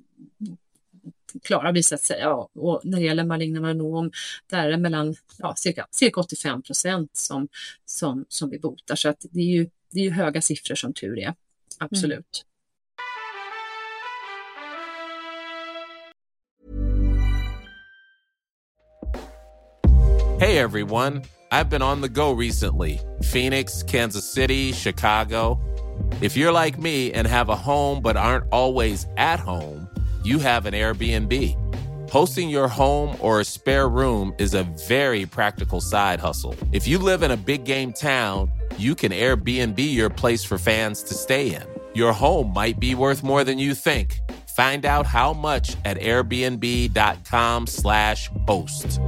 klara 1.44 1.72
vi 1.72 1.84
så 1.84 1.96
att 1.96 2.02
säga. 2.02 2.34
Och 2.34 2.82
när 2.84 3.00
det 3.00 3.06
gäller 3.06 3.24
maligna 3.24 3.60
melanom, 3.62 4.12
där 4.50 4.68
är 4.68 4.72
det 4.72 4.78
mellan 4.78 5.16
ja, 5.38 5.56
cirka, 5.56 5.88
cirka 5.92 6.20
85 6.20 6.62
procent 6.62 7.10
som, 7.14 7.48
som, 7.86 8.26
som 8.30 8.50
vi 8.50 8.60
botar. 8.60 8.96
Så 8.96 9.10
att 9.10 9.26
det, 9.32 9.40
är 9.40 9.46
ju, 9.46 9.70
det 9.92 10.00
är 10.00 10.04
ju 10.04 10.12
höga 10.12 10.42
siffror 10.42 10.76
som 10.76 10.94
tur 10.94 11.20
är. 11.20 11.34
Absolut. 11.80 12.16
Mm. 12.16 12.48
Hey 20.40 20.60
everyone, 20.60 21.24
I've 21.52 21.68
been 21.68 21.82
on 21.82 22.00
the 22.00 22.10
go 22.10 22.32
recently. 22.32 23.00
Phoenix, 23.24 23.82
Kansas 23.82 24.32
City, 24.32 24.72
Chicago. 24.72 25.60
If 26.22 26.38
you're 26.38 26.52
like 26.52 26.78
me 26.78 27.12
and 27.12 27.28
have 27.28 27.50
a 27.50 27.56
home 27.56 28.02
but 28.02 28.18
aren't 28.18 28.46
always 28.52 29.08
at 29.18 29.40
home, 29.40 29.87
you 30.28 30.40
have 30.40 30.66
an 30.66 30.74
Airbnb. 30.74 31.56
Hosting 32.12 32.50
your 32.50 32.68
home 32.68 33.16
or 33.22 33.40
a 33.40 33.46
spare 33.46 33.88
room 33.88 34.36
is 34.38 34.54
a 34.54 34.64
very 34.88 35.26
practical 35.26 35.80
side 35.80 36.20
hustle. 36.20 36.54
If 36.74 36.86
you 36.86 36.98
live 36.98 37.24
in 37.24 37.32
a 37.32 37.38
big 37.38 37.64
game 37.64 37.94
town, 37.94 38.52
you 38.78 38.94
can 38.94 39.14
Airbnb 39.14 39.80
your 39.80 40.10
place 40.10 40.44
for 40.44 40.58
fans 40.58 41.02
to 41.04 41.14
stay 41.14 41.56
in. 41.56 41.64
Your 41.94 42.12
home 42.12 42.54
might 42.54 42.78
be 42.78 42.94
worth 42.94 43.24
more 43.24 43.46
than 43.46 43.58
you 43.58 43.74
think. 43.74 44.20
Find 44.54 44.86
out 44.86 45.06
how 45.06 45.32
much 45.32 45.78
at 45.86 45.98
airbnb.com/slash 46.00 48.30
host. 48.48 49.00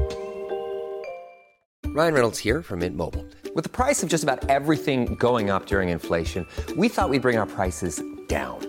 Ryan 1.87 2.13
Reynolds 2.13 2.39
here 2.39 2.61
from 2.61 2.79
Mint 2.79 2.95
Mobile. 2.95 3.25
With 3.55 3.65
the 3.65 3.69
price 3.69 4.03
of 4.03 4.09
just 4.09 4.23
about 4.23 4.49
everything 4.49 5.15
going 5.15 5.49
up 5.49 5.65
during 5.65 5.89
inflation, 5.89 6.45
we 6.77 6.87
thought 6.87 7.09
we'd 7.09 7.23
bring 7.23 7.37
our 7.37 7.47
prices 7.47 8.01
down. 8.27 8.68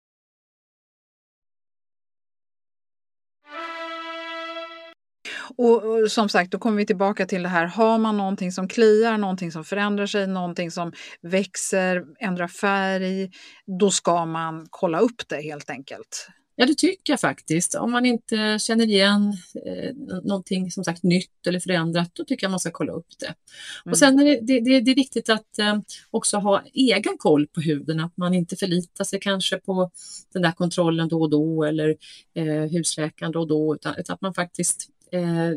Och, 5.57 5.83
och, 5.83 6.11
som 6.11 6.29
sagt, 6.29 6.51
då 6.51 6.59
kommer 6.59 6.77
vi 6.77 6.85
tillbaka 6.85 7.25
till 7.25 7.43
det 7.43 7.49
här. 7.49 7.65
Har 7.65 7.97
man 7.97 8.17
någonting 8.17 8.51
som 8.51 8.67
kliar, 8.67 9.17
någonting 9.17 9.51
som 9.51 9.63
förändrar 9.63 10.05
sig, 10.05 10.27
någonting 10.27 10.71
som 10.71 10.91
växer, 11.21 12.03
ändrar 12.19 12.47
färg, 12.47 13.31
då 13.79 13.91
ska 13.91 14.25
man 14.25 14.67
kolla 14.69 14.99
upp 14.99 15.21
det 15.29 15.41
helt 15.41 15.69
enkelt. 15.69 16.27
Ja, 16.61 16.65
det 16.65 16.75
tycker 16.75 17.13
jag 17.13 17.19
faktiskt. 17.19 17.75
Om 17.75 17.91
man 17.91 18.05
inte 18.05 18.59
känner 18.59 18.85
igen 18.85 19.33
eh, 19.65 19.95
någonting 20.23 20.71
som 20.71 20.83
sagt 20.83 21.03
nytt 21.03 21.47
eller 21.47 21.59
förändrat, 21.59 22.09
då 22.13 22.23
tycker 22.23 22.45
jag 22.45 22.51
man 22.51 22.59
ska 22.59 22.71
kolla 22.71 22.93
upp 22.93 23.07
det. 23.19 23.25
Mm. 23.25 23.91
Och 23.91 23.97
sen 23.97 24.19
är 24.19 24.25
det, 24.25 24.59
det, 24.59 24.79
det 24.79 24.91
är 24.91 24.95
viktigt 24.95 25.29
att 25.29 25.59
eh, 25.59 25.79
också 26.11 26.37
ha 26.37 26.63
egen 26.73 27.17
koll 27.17 27.47
på 27.47 27.61
huden, 27.61 27.99
att 27.99 28.17
man 28.17 28.33
inte 28.33 28.55
förlitar 28.55 29.03
sig 29.03 29.19
kanske 29.19 29.57
på 29.57 29.91
den 30.33 30.41
där 30.41 30.51
kontrollen 30.51 31.07
då 31.07 31.21
och 31.21 31.29
då 31.29 31.63
eller 31.63 31.95
eh, 32.33 32.71
husläkaren 32.71 33.31
då 33.31 33.39
och 33.39 33.47
då, 33.47 33.75
utan, 33.75 33.95
utan 33.97 34.13
att 34.13 34.21
man 34.21 34.33
faktiskt 34.33 34.89
eh, 35.11 35.51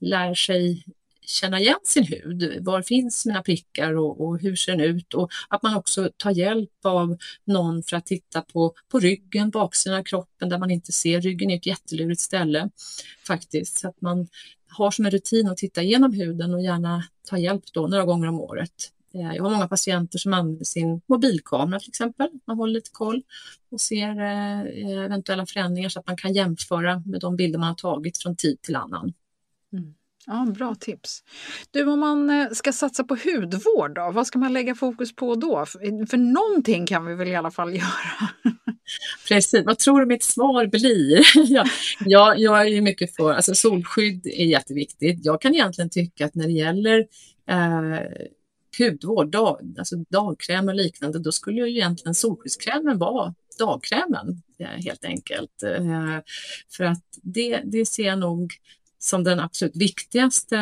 lär 0.00 0.34
sig 0.34 0.84
känna 1.30 1.60
igen 1.60 1.78
sin 1.84 2.04
hud. 2.04 2.64
Var 2.64 2.82
finns 2.82 3.26
mina 3.26 3.42
prickar 3.42 3.94
och, 3.96 4.20
och, 4.20 4.40
hur 4.40 4.56
ser 4.56 4.72
den 4.72 4.80
ut? 4.80 5.14
Och 5.14 5.30
att 5.48 5.62
man 5.62 5.76
också 5.76 6.10
tar 6.16 6.30
hjälp 6.30 6.70
av 6.84 7.16
någon 7.44 7.82
för 7.82 7.96
att 7.96 8.06
titta 8.06 8.42
på, 8.42 8.74
på 8.88 8.98
ryggen, 8.98 9.50
baksidan 9.50 9.98
av 9.98 10.02
kroppen 10.02 10.48
där 10.48 10.58
man 10.58 10.70
inte 10.70 10.92
ser. 10.92 11.20
Ryggen 11.20 11.50
är 11.50 11.56
ett 11.56 11.66
jättelurigt 11.66 12.20
ställe 12.20 12.70
faktiskt. 13.26 13.78
Så 13.78 13.88
att 13.88 14.00
man 14.00 14.28
har 14.68 14.90
som 14.90 15.04
en 15.04 15.10
rutin 15.10 15.48
att 15.48 15.56
titta 15.56 15.82
igenom 15.82 16.12
huden 16.12 16.54
och 16.54 16.62
gärna 16.62 17.04
ta 17.28 17.38
hjälp 17.38 17.64
då 17.72 17.86
några 17.86 18.04
gånger 18.04 18.28
om 18.28 18.40
året. 18.40 18.92
Eh, 19.14 19.36
jag 19.36 19.42
har 19.42 19.50
många 19.50 19.68
patienter 19.68 20.18
som 20.18 20.32
använder 20.32 20.64
sin 20.64 21.00
mobilkamera 21.06 21.80
till 21.80 21.88
exempel. 21.88 22.28
Man 22.46 22.56
håller 22.56 22.72
lite 22.72 22.90
koll 22.92 23.22
och 23.70 23.80
ser 23.80 24.20
eh, 24.20 24.60
eventuella 25.04 25.46
förändringar 25.46 25.88
så 25.88 26.00
att 26.00 26.06
man 26.06 26.16
kan 26.16 26.32
jämföra 26.32 27.02
med 27.06 27.20
de 27.20 27.36
bilder 27.36 27.58
man 27.58 27.68
har 27.68 27.74
tagit 27.74 28.18
från 28.22 28.36
tid 28.36 28.62
till 28.62 28.76
annan. 28.76 29.12
Mm. 29.72 29.94
Ja, 30.26 30.46
bra 30.54 30.74
tips. 30.74 31.22
Du, 31.70 31.84
om 31.84 32.00
man 32.00 32.30
eh, 32.30 32.48
ska 32.52 32.72
satsa 32.72 33.04
på 33.04 33.16
hudvård, 33.24 33.94
då, 33.94 34.10
vad 34.12 34.26
ska 34.26 34.38
man 34.38 34.52
lägga 34.52 34.74
fokus 34.74 35.16
på 35.16 35.34
då? 35.34 35.66
För 36.10 36.16
någonting 36.16 36.86
kan 36.86 37.06
vi 37.06 37.14
väl 37.14 37.28
i 37.28 37.36
alla 37.36 37.50
fall 37.50 37.74
göra? 37.74 38.28
Precis, 39.28 39.66
vad 39.66 39.78
tror 39.78 40.00
du 40.00 40.06
mitt 40.06 40.22
svar 40.22 40.66
blir? 40.66 41.22
ja, 41.52 41.64
jag, 42.04 42.38
jag 42.38 42.60
är 42.60 42.64
ju 42.64 42.80
mycket 42.80 43.16
för, 43.16 43.32
alltså 43.32 43.54
solskydd 43.54 44.26
är 44.26 44.44
jätteviktigt. 44.44 45.20
Jag 45.22 45.40
kan 45.40 45.54
egentligen 45.54 45.90
tycka 45.90 46.24
att 46.24 46.34
när 46.34 46.46
det 46.46 46.52
gäller 46.52 47.06
eh, 47.50 48.00
hudvård, 48.80 49.30
dag, 49.30 49.74
alltså 49.78 49.96
dagkräm 49.96 50.68
och 50.68 50.74
liknande, 50.74 51.18
då 51.18 51.32
skulle 51.32 51.60
ju 51.60 51.70
egentligen 51.70 52.14
solskyddskrämen 52.14 52.98
vara 52.98 53.34
dagkrämen 53.58 54.42
eh, 54.58 54.66
helt 54.66 55.04
enkelt. 55.04 55.62
Eh, 55.62 56.18
för 56.70 56.84
att 56.84 57.04
det, 57.22 57.62
det 57.64 57.86
ser 57.86 58.06
jag 58.06 58.18
nog 58.18 58.52
som 58.98 59.24
den 59.24 59.40
absolut 59.40 59.76
viktigaste 59.76 60.56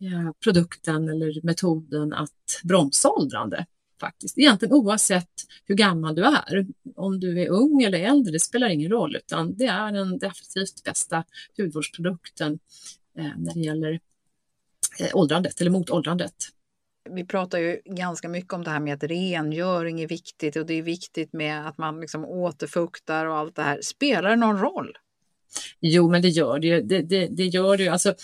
eh, 0.00 0.32
produkten 0.44 1.08
eller 1.08 1.46
metoden 1.46 2.12
att 2.12 2.60
bromsa 2.64 3.08
åldrande. 3.08 3.66
Faktiskt. 4.00 4.38
Egentligen 4.38 4.74
oavsett 4.74 5.30
hur 5.64 5.74
gammal 5.74 6.14
du 6.14 6.24
är. 6.24 6.66
Om 6.96 7.20
du 7.20 7.42
är 7.42 7.48
ung 7.48 7.82
eller 7.82 7.98
äldre, 7.98 8.32
det 8.32 8.40
spelar 8.40 8.68
ingen 8.68 8.90
roll, 8.90 9.16
utan 9.16 9.56
det 9.56 9.66
är 9.66 9.92
den 9.92 10.18
definitivt 10.18 10.84
bästa 10.84 11.24
hudvårdsprodukten 11.56 12.58
när 13.36 13.54
det 13.54 13.60
gäller 13.60 14.00
åldrandet 15.12 15.60
eller 15.60 15.70
mot 15.70 15.90
åldrandet 15.90 16.34
vi 17.10 17.24
pratar 17.24 17.58
ju 17.58 17.80
ganska 17.84 18.28
mycket 18.28 18.52
om 18.52 18.64
det 18.64 18.70
här 18.70 18.80
med 18.80 18.94
att 18.94 19.10
rengöring 19.10 20.00
är 20.00 20.08
viktigt 20.08 20.56
och 20.56 20.66
det 20.66 20.74
är 20.74 20.82
viktigt 20.82 21.32
med 21.32 21.68
att 21.68 21.78
man 21.78 22.00
liksom 22.00 22.24
återfuktar 22.24 23.26
och 23.26 23.36
allt 23.36 23.56
det 23.56 23.62
här. 23.62 23.80
Spelar 23.82 24.30
det 24.30 24.36
någon 24.36 24.58
roll? 24.58 24.96
Jo, 25.80 26.10
men 26.10 26.22
det 26.22 26.28
gör 26.28 26.58
det. 26.58 26.80
Det, 26.80 27.02
det, 27.02 27.26
det 27.26 27.44
gör 27.44 27.76
det. 27.76 27.88
Alltså, 27.88 28.14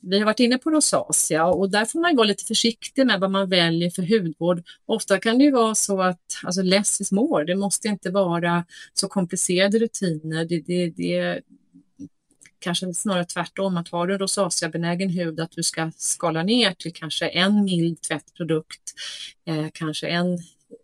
vi 0.00 0.18
har 0.18 0.24
varit 0.24 0.40
inne 0.40 0.58
på 0.58 0.70
rosacea 0.70 1.46
och 1.46 1.70
där 1.70 1.84
får 1.84 2.00
man 2.00 2.16
vara 2.16 2.26
lite 2.26 2.44
försiktig 2.44 3.06
med 3.06 3.20
vad 3.20 3.30
man 3.30 3.48
väljer 3.48 3.90
för 3.90 4.02
hudvård. 4.02 4.62
Ofta 4.86 5.18
kan 5.18 5.38
det 5.38 5.44
ju 5.44 5.50
vara 5.50 5.74
så 5.74 6.02
att 6.02 6.20
alltså 6.44 6.62
less 6.62 7.00
is 7.00 7.12
more. 7.12 7.44
Det 7.44 7.54
måste 7.54 7.88
inte 7.88 8.10
vara 8.10 8.64
så 8.92 9.08
komplicerade 9.08 9.78
rutiner. 9.78 10.44
Det, 10.44 10.60
det, 10.60 10.90
det, 10.90 11.40
kanske 12.58 12.94
snarare 12.94 13.24
tvärtom, 13.24 13.76
att 13.76 13.88
har 13.88 14.06
du 14.06 14.18
rosacea-benägen 14.18 15.10
hud 15.10 15.40
att 15.40 15.50
du 15.50 15.62
ska 15.62 15.90
skala 15.96 16.42
ner 16.42 16.72
till 16.72 16.92
kanske 16.92 17.28
en 17.28 17.64
mild 17.64 18.00
tvättprodukt, 18.00 18.94
eh, 19.44 19.66
kanske 19.72 20.08
en 20.08 20.38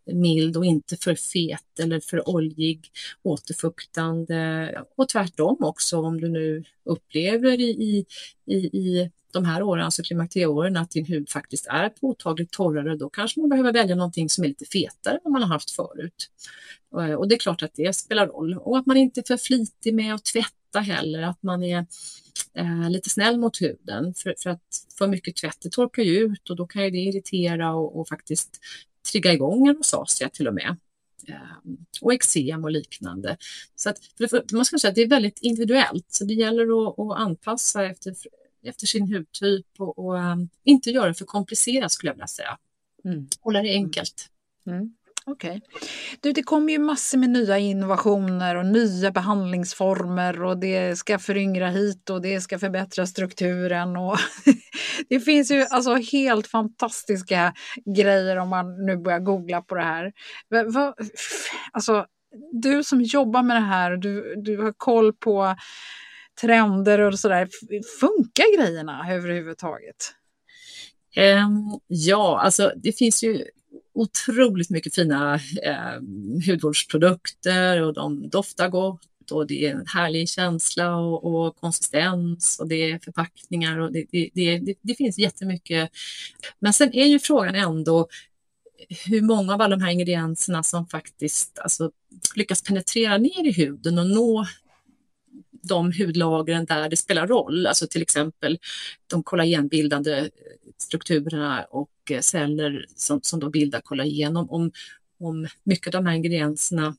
mild 0.06 0.56
och 0.56 0.64
inte 0.64 0.96
för 0.96 1.14
fet 1.14 1.80
eller 1.80 2.00
för 2.00 2.28
oljig 2.28 2.90
återfuktande 3.22 4.82
och 4.96 5.08
tvärtom 5.08 5.56
också 5.61 6.00
om 6.00 6.20
du 6.20 6.28
nu 6.28 6.64
upplever 6.85 7.61
i, 7.61 8.06
i, 8.46 8.54
i 8.56 9.11
de 9.32 9.44
här 9.44 9.62
åren, 9.62 9.85
alltså 9.85 10.02
klimakterieåren, 10.02 10.76
att 10.76 10.90
din 10.90 11.06
hud 11.06 11.30
faktiskt 11.30 11.66
är 11.66 11.88
påtagligt 11.88 12.50
torrare, 12.50 12.96
då 12.96 13.08
kanske 13.08 13.40
man 13.40 13.48
behöver 13.48 13.72
välja 13.72 13.96
någonting 13.96 14.28
som 14.28 14.44
är 14.44 14.48
lite 14.48 14.64
fetare 14.64 15.18
än 15.24 15.32
man 15.32 15.42
har 15.42 15.48
haft 15.48 15.70
förut. 15.70 16.30
Eh, 16.96 17.14
och 17.14 17.28
det 17.28 17.35
är 17.35 17.38
klart 17.38 17.62
att 17.62 17.74
det 17.74 17.96
spelar 17.96 18.26
roll 18.26 18.58
och 18.58 18.78
att 18.78 18.87
man 18.87 18.96
inte 18.96 19.20
är 19.20 19.24
för 19.26 19.37
flitig 19.37 19.94
med 19.94 20.14
att 20.14 20.24
tvätta 20.24 20.50
tvätta 20.72 20.80
heller, 20.80 21.22
att 21.22 21.42
man 21.42 21.62
är 21.62 21.87
eh, 22.54 22.90
lite 22.90 23.11
snäll 23.11 23.38
mot 23.38 23.62
huden. 23.62 24.14
För, 24.14 24.35
för 24.38 24.50
att 24.50 24.87
för 24.98 25.06
mycket 25.06 25.37
tvätt 25.37 25.58
det 25.62 25.70
torkar 25.70 26.02
ju 26.02 26.18
ut 26.18 26.50
och 26.50 26.56
då 26.56 26.66
kan 26.66 26.85
ju 26.85 26.90
det 26.90 26.98
irritera 26.98 27.74
och, 27.74 28.00
och 28.00 28.08
faktiskt 28.08 28.61
trigga 29.12 29.32
igång 29.32 29.68
en 29.68 29.76
rosacea 29.76 30.28
till 30.28 30.48
och 30.48 30.54
med. 30.54 30.76
Eh, 31.28 31.70
och 32.00 32.14
eksem 32.14 32.64
och 32.64 32.70
liknande. 32.70 33.37
Så 33.76 33.90
att, 33.90 33.98
för, 34.30 34.54
man 34.54 34.64
ska 34.64 34.78
säga 34.78 34.88
att 34.88 34.94
det 34.94 35.02
är 35.02 35.08
väldigt 35.08 35.38
individuellt, 35.42 36.06
så 36.08 36.24
det 36.24 36.35
gäller 36.35 36.62
att, 36.62 36.98
att 36.98 37.18
anpassa 37.18 37.85
efter, 37.85 38.14
efter 38.62 38.87
sin 38.87 39.14
hudtyp 39.14 39.66
och, 39.78 39.98
och 39.98 40.14
um, 40.14 40.48
inte 40.64 40.90
göra 40.90 41.08
det 41.08 41.14
för 41.14 41.24
komplicerat 41.24 41.92
skulle 41.92 42.11
jag 42.11 42.14
vilja 42.14 42.26
säga. 42.26 42.58
Mm. 43.04 43.28
Hålla 43.40 43.62
det 43.62 43.70
enkelt. 43.70 44.28
Mm. 44.66 44.94
Okej. 45.26 45.62
Okay. 46.20 46.32
det 46.32 46.42
kommer 46.42 46.72
ju 46.72 46.78
massor 46.78 47.18
med 47.18 47.30
nya 47.30 47.58
innovationer 47.58 48.54
och 48.54 48.66
nya 48.66 49.11
behandlingsformer 49.11 50.42
och 50.42 50.58
det 50.58 50.96
ska 50.96 51.18
föryngra 51.18 51.68
hit 51.68 52.11
och 52.11 52.22
det 52.22 52.40
ska 52.40 52.58
förbättra 52.58 53.06
strukturen. 53.06 53.96
Och 53.96 54.16
det 55.08 55.20
finns 55.20 55.50
ju 55.50 55.66
alltså 55.70 55.94
helt 55.94 56.46
fantastiska 56.46 57.54
grejer 57.96 58.37
om 58.37 58.48
man 58.48 58.87
nu 58.87 58.96
börjar 58.96 59.20
googla 59.20 59.62
på 59.62 59.74
det 59.74 59.82
här. 59.82 60.12
Alltså, 61.72 62.06
du 62.52 62.85
som 62.85 63.02
jobbar 63.02 63.42
med 63.42 63.56
det 63.56 63.66
här, 63.66 63.96
du, 63.96 64.35
du 64.37 64.58
har 64.62 64.72
koll 64.76 65.12
på 65.12 65.56
trender 66.40 66.98
och 66.98 67.18
sådär. 67.18 67.48
Funkar 68.00 68.56
grejerna 68.56 69.06
överhuvudtaget? 69.11 70.14
Um, 71.16 71.80
ja, 71.87 72.40
alltså 72.40 72.72
det 72.76 72.92
finns 72.92 73.22
ju 73.22 73.44
otroligt 73.94 74.70
mycket 74.70 74.94
fina 74.94 75.35
eh, 75.62 76.00
hudvårdsprodukter 76.46 77.83
och 77.83 77.94
de 77.94 78.28
doftar 78.28 78.68
gott 78.68 79.31
och 79.31 79.46
det 79.46 79.66
är 79.66 79.74
en 79.74 79.87
härlig 79.87 80.28
känsla 80.28 80.96
och, 80.96 81.24
och 81.24 81.57
konsistens 81.57 82.59
och 82.61 82.68
det 82.68 82.90
är 82.90 82.98
förpackningar 82.98 83.78
och 83.78 83.92
det, 83.92 84.07
det, 84.12 84.31
det, 84.35 84.74
det, 84.83 84.94
finns 84.94 85.18
jättemycket. 85.18 85.90
Men 86.59 86.72
sen 86.72 86.94
är 86.94 87.07
ju 87.07 87.18
frågan 87.18 87.55
ändå 87.55 88.09
hur 89.07 89.22
många 89.22 89.55
av 89.55 89.61
alla 89.61 89.76
de 89.76 89.83
här 89.83 89.90
ingredienserna 89.90 90.62
som 90.62 90.87
faktiskt 90.87 91.59
alltså, 91.59 91.90
lyckas 92.35 92.62
penetrera 92.62 93.18
ner 93.18 93.46
i 93.46 93.52
huden 93.52 93.98
och 93.98 94.07
nå 94.07 94.46
de 95.62 95.92
hudlagren 95.92 96.64
där 96.64 96.88
det 96.88 96.96
spelar 96.96 97.26
roll, 97.26 97.66
alltså 97.66 97.87
till 97.87 98.02
exempel 98.02 98.59
de 99.07 99.22
kollagenbildande 99.22 100.31
strukturerna 100.83 101.64
och 101.64 101.90
eh, 102.11 102.21
celler 102.21 102.87
som, 102.97 103.21
som 103.23 103.40
då 103.40 103.51
bildar 103.51 103.81
kollagen. 103.81 104.37
Om, 104.37 104.51
om, 104.51 104.73
om 105.21 105.47
mycket 105.64 105.95
av 105.95 106.03
de 106.05 106.07
här 106.07 106.16
ingredienserna 106.16 106.97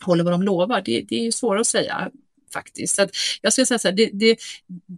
håller 0.00 0.24
vad 0.24 0.32
de 0.32 0.42
lovar, 0.42 0.82
det, 0.84 1.00
det 1.08 1.20
är 1.20 1.24
ju 1.24 1.32
svårt 1.32 1.60
att 1.60 1.66
säga 1.66 2.10
faktiskt. 2.52 2.94
Så 2.96 3.08
jag 3.42 3.52
skulle 3.52 3.66
säga 3.66 3.78
så 3.78 3.88
här, 3.88 3.94
det, 3.94 4.10
det, 4.12 4.38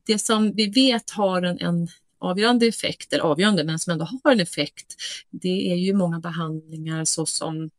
det 0.06 0.18
som 0.18 0.52
vi 0.52 0.66
vet 0.66 1.10
har 1.10 1.42
en, 1.42 1.58
en 1.60 1.88
avgörande 2.18 2.66
effekt, 2.66 3.12
eller 3.12 3.24
avgörande, 3.24 3.64
men 3.64 3.78
som 3.78 3.92
ändå 3.92 4.08
har 4.24 4.32
en 4.32 4.40
effekt, 4.40 4.94
det 5.30 5.72
är 5.72 5.76
ju 5.76 5.94
många 5.94 6.20
behandlingar 6.20 7.04
såsom 7.04 7.70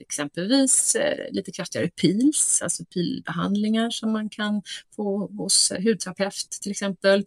exempelvis 0.00 0.94
eh, 0.94 1.32
lite 1.32 1.52
kraftigare 1.52 1.88
pils, 1.88 2.62
alltså 2.62 2.84
pilbehandlingar 2.84 3.90
som 3.90 4.12
man 4.12 4.28
kan 4.28 4.62
få 4.96 5.26
hos 5.26 5.72
hudterapeut 5.78 6.50
till 6.62 6.70
exempel. 6.70 7.24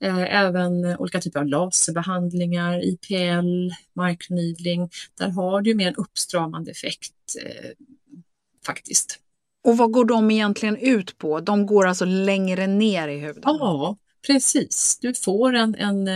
Eh, 0.00 0.42
även 0.42 0.96
olika 0.96 1.20
typer 1.20 1.40
av 1.40 1.46
laserbehandlingar, 1.46 2.84
IPL, 2.84 3.70
microneedling. 4.02 4.90
Där 5.18 5.28
har 5.28 5.60
du 5.60 5.74
mer 5.74 5.88
en 5.88 5.94
uppstramande 5.94 6.70
effekt 6.70 7.12
faktiskt. 8.66 9.18
Och 9.64 9.76
vad 9.76 9.92
går 9.92 10.04
de 10.04 10.30
egentligen 10.30 10.76
ut 10.76 11.18
på? 11.18 11.40
De 11.40 11.66
går 11.66 11.86
alltså 11.86 12.04
längre 12.04 12.66
ner 12.66 13.08
i 13.08 13.18
huden? 13.18 13.42
Ja, 13.44 13.96
Precis, 14.26 14.98
du 15.00 15.14
får 15.14 15.54
en, 15.54 15.74
en 15.74 16.08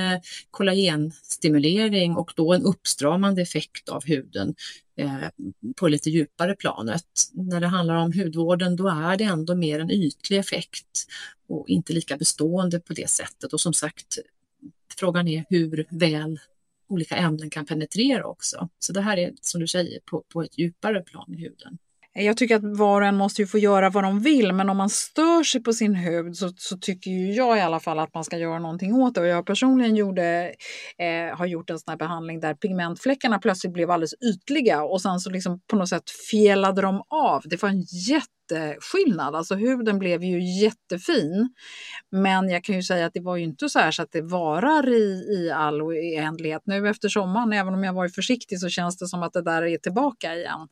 kollagenstimulering 0.50 2.16
och 2.16 2.32
då 2.36 2.52
en 2.52 2.62
uppstramande 2.62 3.42
effekt 3.42 3.88
av 3.88 4.04
huden 4.04 4.54
Eh, 4.96 5.28
på 5.76 5.88
lite 5.88 6.10
djupare 6.10 6.54
planet. 6.54 7.04
När 7.32 7.60
det 7.60 7.66
handlar 7.66 7.94
om 7.94 8.12
hudvården 8.12 8.76
då 8.76 8.88
är 8.88 9.16
det 9.16 9.24
ändå 9.24 9.54
mer 9.54 9.80
en 9.80 9.90
ytlig 9.90 10.38
effekt 10.38 11.06
och 11.48 11.68
inte 11.68 11.92
lika 11.92 12.16
bestående 12.16 12.80
på 12.80 12.92
det 12.92 13.10
sättet. 13.10 13.52
Och 13.52 13.60
som 13.60 13.74
sagt, 13.74 14.18
frågan 14.96 15.28
är 15.28 15.44
hur 15.48 15.86
väl 15.90 16.40
olika 16.88 17.16
ämnen 17.16 17.50
kan 17.50 17.66
penetrera 17.66 18.24
också. 18.24 18.68
Så 18.78 18.92
det 18.92 19.00
här 19.00 19.16
är 19.16 19.32
som 19.40 19.60
du 19.60 19.66
säger 19.66 20.00
på, 20.00 20.24
på 20.28 20.42
ett 20.42 20.58
djupare 20.58 21.00
plan 21.00 21.34
i 21.34 21.36
huden. 21.36 21.78
Jag 22.18 22.36
tycker 22.36 22.56
att 22.56 22.78
var 22.78 23.00
och 23.00 23.06
en 23.06 23.16
måste 23.16 23.42
ju 23.42 23.46
få 23.46 23.58
göra 23.58 23.90
vad 23.90 24.04
de 24.04 24.20
vill, 24.20 24.52
men 24.52 24.70
om 24.70 24.76
man 24.76 24.90
stör 24.90 25.42
sig 25.42 25.62
på 25.62 25.72
sin 25.72 25.94
hud 25.94 26.36
så, 26.36 26.52
så 26.56 26.76
tycker 26.78 27.10
ju 27.10 27.32
jag 27.32 27.58
i 27.58 27.60
alla 27.60 27.80
fall 27.80 27.98
att 27.98 28.14
man 28.14 28.24
ska 28.24 28.38
göra 28.38 28.58
någonting 28.58 28.94
åt 28.94 29.14
det. 29.14 29.20
Och 29.20 29.26
jag 29.26 29.46
personligen 29.46 29.96
gjorde, 29.96 30.54
eh, 30.98 31.36
har 31.38 31.46
gjort 31.46 31.70
en 31.70 31.78
sån 31.78 31.90
här 31.90 31.98
behandling 31.98 32.40
där 32.40 32.54
pigmentfläckarna 32.54 33.38
plötsligt 33.38 33.72
blev 33.72 33.90
alldeles 33.90 34.14
ytliga 34.14 34.82
och 34.82 35.02
sen 35.02 35.20
så 35.20 35.30
liksom 35.30 35.60
på 35.70 35.76
något 35.76 35.88
sätt 35.88 36.10
fjällade 36.30 36.82
de 36.82 37.02
av. 37.08 37.42
Det 37.44 37.62
var 37.62 37.68
en 37.68 37.84
jätteskillnad, 38.08 39.34
alltså 39.34 39.54
huden 39.54 39.98
blev 39.98 40.24
ju 40.24 40.62
jättefin. 40.62 41.54
Men 42.10 42.48
jag 42.48 42.64
kan 42.64 42.76
ju 42.76 42.82
säga 42.82 43.06
att 43.06 43.14
det 43.14 43.20
var 43.20 43.36
ju 43.36 43.44
inte 43.44 43.68
så 43.68 43.78
här 43.78 43.90
så 43.90 44.02
att 44.02 44.12
det 44.12 44.22
varar 44.22 44.88
i, 44.88 45.26
i 45.38 45.50
all 45.50 45.82
oändlighet. 45.82 46.62
Nu 46.64 46.88
efter 46.88 47.08
sommaren, 47.08 47.52
även 47.52 47.74
om 47.74 47.84
jag 47.84 47.92
varit 47.92 48.14
försiktig, 48.14 48.60
så 48.60 48.68
känns 48.68 48.98
det 48.98 49.08
som 49.08 49.22
att 49.22 49.32
det 49.32 49.42
där 49.42 49.62
är 49.62 49.78
tillbaka 49.78 50.34
igen. 50.34 50.68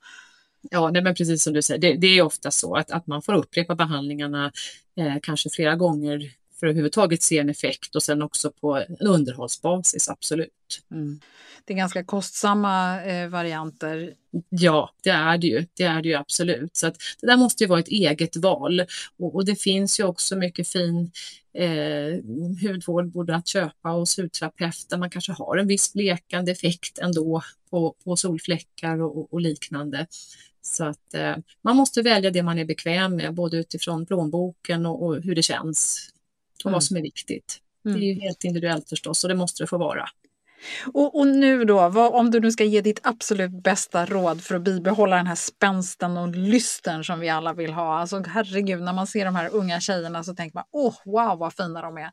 Ja, 0.71 0.91
nej, 0.91 1.03
men 1.03 1.15
precis 1.15 1.43
som 1.43 1.53
du 1.53 1.63
säger, 1.63 1.81
det, 1.81 1.97
det, 1.97 2.19
är 2.19 2.23
ofta 2.23 2.51
så 2.51 2.77
att, 2.77 2.91
att 2.91 3.07
man 3.07 3.23
får 3.23 3.35
upprepa 3.35 3.75
behandlingarna 3.75 4.53
eh, 4.97 5.15
kanske 5.23 5.51
flera 5.51 5.77
gånger 5.77 6.31
för 6.61 6.67
att 6.67 6.71
överhuvudtaget 6.71 7.23
se 7.23 7.39
en 7.39 7.51
effekt 7.51 7.95
och 7.95 8.03
sen 8.03 8.23
också 8.23 8.51
på 8.51 8.77
en 8.77 8.97
underhållsbasis, 9.09 10.09
absolut. 10.09 10.51
Mm. 10.91 11.21
Det 11.65 11.73
är 11.73 11.77
ganska 11.77 12.05
kostsamma 12.05 13.03
eh, 13.03 13.29
varianter. 13.29 14.15
Ja, 14.49 14.91
det 15.03 15.11
är 15.11 15.39
det 15.39 15.47
ju. 15.47 15.67
Det 15.75 15.85
är 15.85 16.03
det 16.03 16.09
ju 16.09 16.15
absolut. 16.15 16.77
Så 16.77 16.87
att 16.87 16.97
det 17.21 17.27
där 17.27 17.37
måste 17.37 17.65
ju 17.65 17.69
vara 17.69 17.81
ett 17.81 17.89
eget 17.89 18.37
val. 18.37 18.81
Och, 19.19 19.35
och 19.35 19.45
det 19.45 19.57
finns 19.57 20.01
ju 20.01 20.05
också 20.05 20.37
mycket 20.37 20.69
fin 20.69 21.11
eh, 21.55 22.23
hudvård 22.63 23.13
både 23.13 23.37
att 23.37 23.49
köpa 23.49 23.89
hos 23.89 24.19
hudterapeut 24.19 24.87
där 24.91 24.99
man 24.99 25.11
kanske 25.11 25.33
har 25.33 25.57
en 25.57 25.67
viss 25.67 25.93
blekande 25.93 26.53
effekt 26.53 26.99
ändå 26.99 27.43
på, 27.71 27.95
på 28.05 28.17
solfläckar 28.17 29.03
och, 29.03 29.33
och 29.33 29.41
liknande. 29.41 30.07
Så 30.67 30.85
att 30.85 31.15
eh, 31.15 31.37
man 31.63 31.77
måste 31.77 32.03
välja 32.03 32.31
det 32.31 32.43
man 32.43 32.59
är 32.59 32.65
bekväm 32.65 33.17
med, 33.17 33.35
både 33.35 33.57
utifrån 33.57 34.07
plånboken 34.07 34.87
och, 34.87 35.03
och 35.03 35.23
hur 35.23 35.35
det 35.35 35.43
känns 35.43 36.09
och 36.59 36.67
mm. 36.67 36.73
vad 36.73 36.85
som 36.85 36.97
är 36.97 37.03
viktigt. 37.03 37.61
Mm. 37.85 38.01
Det 38.01 38.07
är 38.07 38.15
ju 38.15 38.21
helt 38.21 38.45
individuellt 38.45 38.89
förstås 38.89 39.25
och 39.25 39.29
det 39.29 39.35
måste 39.35 39.63
det 39.63 39.67
få 39.67 39.79
vara. 39.79 40.09
Och, 40.95 41.19
och 41.19 41.27
nu 41.27 41.65
då, 41.65 41.89
vad, 41.89 42.13
om 42.13 42.31
du 42.31 42.41
nu 42.41 42.53
ska 42.53 42.65
ge 42.65 42.81
ditt 42.81 43.01
absolut 43.03 43.63
bästa 43.63 44.07
råd 44.07 44.43
för 44.43 44.55
att 44.55 44.63
bibehålla 44.63 45.17
den 45.17 45.27
här 45.27 45.35
spänsten 45.35 46.17
och 46.17 46.29
lysten 46.29 47.05
som 47.05 47.21
vi 47.21 47.29
alla 47.29 47.53
vill 47.53 47.73
ha. 47.73 47.99
Alltså 47.99 48.23
herregud, 48.27 48.83
när 48.83 48.93
man 48.93 49.07
ser 49.07 49.25
de 49.25 49.35
här 49.35 49.55
unga 49.55 49.81
tjejerna 49.81 50.25
så 50.25 50.35
tänker 50.35 50.55
man, 50.55 50.65
åh, 50.73 50.95
wow 51.05 51.39
vad 51.39 51.55
fina 51.55 51.83
de 51.83 51.99
är. 51.99 52.11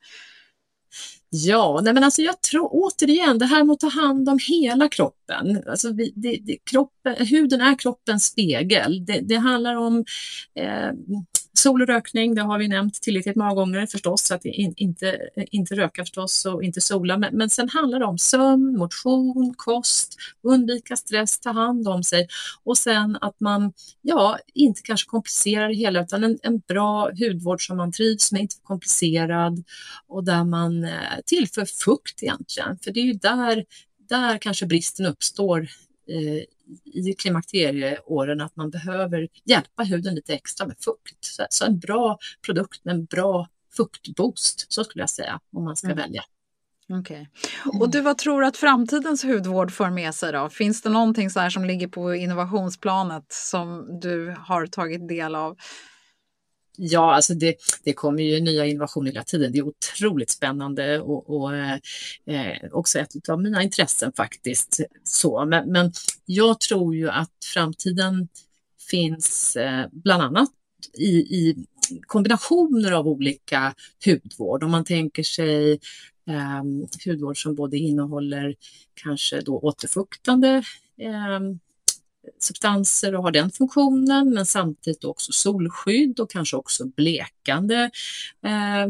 Ja, 1.30 1.80
nej 1.84 1.94
men 1.94 2.04
alltså 2.04 2.22
jag 2.22 2.42
tror 2.42 2.70
återigen 2.72 3.38
det 3.38 3.46
här 3.46 3.64
med 3.64 3.74
att 3.74 3.80
ta 3.80 3.90
hand 3.90 4.30
om 4.30 4.40
hela 4.48 4.88
kroppen. 4.88 5.64
Alltså 5.68 5.94
vi, 5.94 6.14
det, 6.16 6.38
det, 6.42 6.58
kroppen 6.72 7.28
huden 7.28 7.62
är 7.62 7.80
kroppens 7.80 8.26
spegel. 8.26 9.06
Det, 9.06 9.20
det 9.22 9.36
handlar 9.36 9.76
om 9.76 10.06
eh, 10.56 10.92
Sol 11.54 11.82
och 11.82 11.88
rökning, 11.88 12.36
det 12.36 12.42
har 12.42 12.60
vi 12.60 12.68
nämnt 12.68 13.02
tillräckligt 13.02 13.36
många 13.36 13.54
gånger 13.54 13.86
förstås, 13.86 14.22
så 14.22 14.36
att 14.36 14.46
in, 14.46 14.74
inte, 14.78 15.20
inte 15.36 15.76
röka 15.76 16.02
förstås 16.02 16.46
och 16.46 16.64
inte 16.64 16.82
sola. 16.82 17.18
Men, 17.18 17.38
men 17.38 17.50
sen 17.50 17.70
handlar 17.70 18.00
det 18.00 18.06
om 18.06 18.18
sömn, 18.18 18.78
motion, 18.78 19.54
kost, 19.58 20.18
undvika 20.44 20.96
stress, 20.96 21.40
ta 21.40 21.52
hand 21.52 21.88
om 21.88 22.04
sig 22.04 22.28
och 22.64 22.78
sen 22.78 23.18
att 23.22 23.40
man, 23.40 23.74
ja, 24.02 24.40
inte 24.54 24.82
kanske 24.82 25.10
komplicerar 25.10 25.68
det 25.68 25.76
hela 25.76 26.02
utan 26.02 26.24
en, 26.24 26.40
en 26.44 26.60
bra 26.60 27.12
hudvård 27.20 27.68
som 27.68 27.78
man 27.78 27.92
trivs 27.92 28.32
med, 28.32 28.42
inte 28.42 28.56
komplicerad 28.64 29.64
och 30.08 30.24
där 30.24 30.44
man 30.44 30.84
eh, 30.84 30.92
tillför 31.26 31.66
fukt 31.66 32.24
egentligen. 32.24 32.78
För 32.84 32.92
det 32.92 33.00
är 33.00 33.06
ju 33.06 33.14
där, 33.14 33.66
där 34.10 34.38
kanske 34.38 34.66
bristen 34.66 35.06
uppstår 35.06 35.60
eh, 36.08 36.44
i 36.86 37.14
klimakterieåren 37.14 38.42
att 38.42 38.56
man 38.56 38.70
behöver 38.70 39.28
hjälpa 39.46 39.84
huden 39.84 40.16
lite 40.16 40.34
extra 40.34 40.68
med 40.68 40.76
fukt. 40.86 41.26
Så, 41.26 41.46
så 41.50 41.66
en 41.66 41.80
bra 41.80 42.18
produkt 42.46 42.86
med 42.86 42.96
en 42.96 43.06
bra 43.06 43.48
fuktboost, 43.78 44.74
så 44.74 44.84
skulle 44.84 45.02
jag 45.02 45.10
säga, 45.10 45.40
om 45.54 45.64
man 45.64 45.76
ska 45.76 45.88
mm. 45.88 45.98
välja. 45.98 46.24
Okej. 47.00 47.30
Okay. 47.66 47.80
Och 47.80 47.90
du, 47.90 48.02
vad 48.02 48.18
tror 48.18 48.42
du 48.42 48.48
att 48.48 48.58
framtidens 48.58 49.24
hudvård 49.24 49.72
för 49.72 49.90
med 49.90 50.16
sig 50.16 50.32
då? 50.32 50.50
Finns 50.50 50.82
det 50.82 50.90
någonting 50.90 51.30
så 51.30 51.40
här 51.40 51.50
som 51.50 51.66
ligger 51.66 51.88
på 51.88 52.16
innovationsplanet 52.16 53.26
som 53.30 54.00
du 54.02 54.36
har 54.40 54.68
tagit 54.68 55.08
del 55.08 55.36
av? 55.36 55.58
Ja, 56.84 57.16
alltså 57.16 57.34
det, 57.34 57.56
det 57.84 57.94
kommer 57.94 58.24
ju 58.24 58.40
nya 58.40 58.66
innovationer 58.66 59.12
hela 59.12 59.24
tiden. 59.24 59.52
Det 59.52 59.58
är 59.58 59.68
otroligt 59.68 60.30
spännande 60.30 61.00
och, 61.00 61.30
och 61.30 61.56
eh, 61.56 61.78
eh 62.26 62.58
också 62.72 63.00
ett 63.00 63.30
av 63.30 63.42
mina 63.42 63.64
intressen 63.64 64.12
faktiskt. 64.14 64.80
Så, 65.04 65.46
men, 65.46 65.72
men 65.72 65.92
jag 66.26 66.60
tror 66.60 66.96
ju 66.96 67.10
att 67.10 67.32
framtiden 67.54 68.28
finns 68.90 69.56
eh, 69.56 69.86
bland 69.92 70.24
annat 70.24 70.50
i, 70.98 71.10
i 71.10 71.66
kombinationer 72.08 72.92
av 72.92 73.08
olika 73.08 73.74
hudvård. 74.06 74.64
Om 74.64 74.72
man 74.72 74.86
tänker 74.86 75.24
sig 75.24 75.72
eh, 76.28 76.64
hudvård 77.06 77.42
som 77.42 77.56
både 77.56 77.78
innehåller 77.78 78.56
kanske 78.94 79.42
då 79.42 79.60
återfuktande 79.60 80.64
eh, 80.98 81.40
substanser 82.40 83.16
och 83.16 83.24
har 83.24 83.32
den 83.32 83.52
funktionen, 83.52 84.34
men 84.34 84.46
samtidigt 84.46 85.04
också 85.04 85.32
solskydd 85.32 86.20
och 86.20 86.32
kanske 86.32 86.58
också 86.58 86.86
blekande 86.86 87.90
eh, 88.46 88.88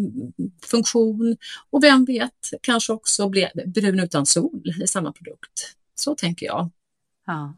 funktion. 0.65 1.38
Och 1.70 1.84
vem 1.84 2.06
vet, 2.06 2.52
kanske 2.62 2.94
också 2.94 3.30
ble, 3.30 3.52
brun 3.65 4.00
utan 4.00 4.26
sol 4.26 4.74
i 4.84 4.88
samma 4.88 5.12
produkt. 5.12 5.76
Så 5.96 6.15
tänker 6.15 6.46
jag. 6.46 6.70
Ja. 7.28 7.54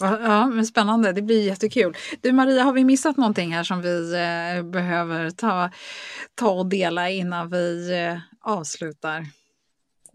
Ja, 0.00 0.46
men 0.46 0.66
spännande. 0.66 1.12
Det 1.12 1.22
blir 1.22 1.46
jättekul. 1.46 1.96
Du 2.20 2.32
Maria, 2.32 2.62
har 2.62 2.72
vi 2.72 2.84
missat 2.84 3.16
någonting 3.16 3.54
här 3.54 3.64
som 3.64 3.82
vi 3.82 4.12
eh, 4.14 4.62
behöver 4.62 5.30
ta, 5.30 5.70
ta 6.34 6.50
och 6.50 6.66
dela 6.66 7.10
innan 7.10 7.50
vi 7.50 7.92
eh, 7.92 8.18
avslutar? 8.40 9.26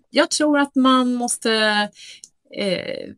Jag 0.10 0.32
tror 0.32 0.60
att 0.60 0.76
man 0.76 1.14
måste 1.14 1.54
eh, 2.56 3.10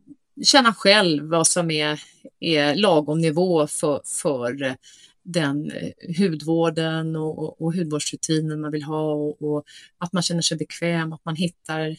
känna 0.44 0.74
själv 0.74 1.28
vad 1.28 1.46
som 1.46 1.70
är, 1.70 2.00
är 2.40 2.74
lagom 2.74 3.20
nivå 3.20 3.66
för, 3.66 4.00
för 4.04 4.76
den 5.22 5.70
eh, 5.70 5.92
hudvården 6.18 7.16
och, 7.16 7.38
och, 7.38 7.62
och 7.62 7.74
hudvårdsrutinen 7.74 8.60
man 8.60 8.72
vill 8.72 8.82
ha 8.82 9.12
och, 9.12 9.42
och, 9.42 9.64
att 9.98 10.12
man 10.12 10.22
känner 10.22 10.42
sig 10.42 10.56
bekväm, 10.56 11.12
att 11.12 11.24
man 11.24 11.36
hittar 11.36 11.96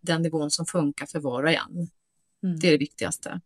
den 0.00 0.22
nivån 0.22 0.50
som 0.50 0.66
funkar 0.66 1.06
för 1.06 1.20
var 1.20 1.42
och 1.42 1.50
en. 1.50 1.88
Mm. 2.42 2.58
Det 2.58 2.68
är 2.68 2.72
det 2.72 2.78
viktigaste. 2.78 3.40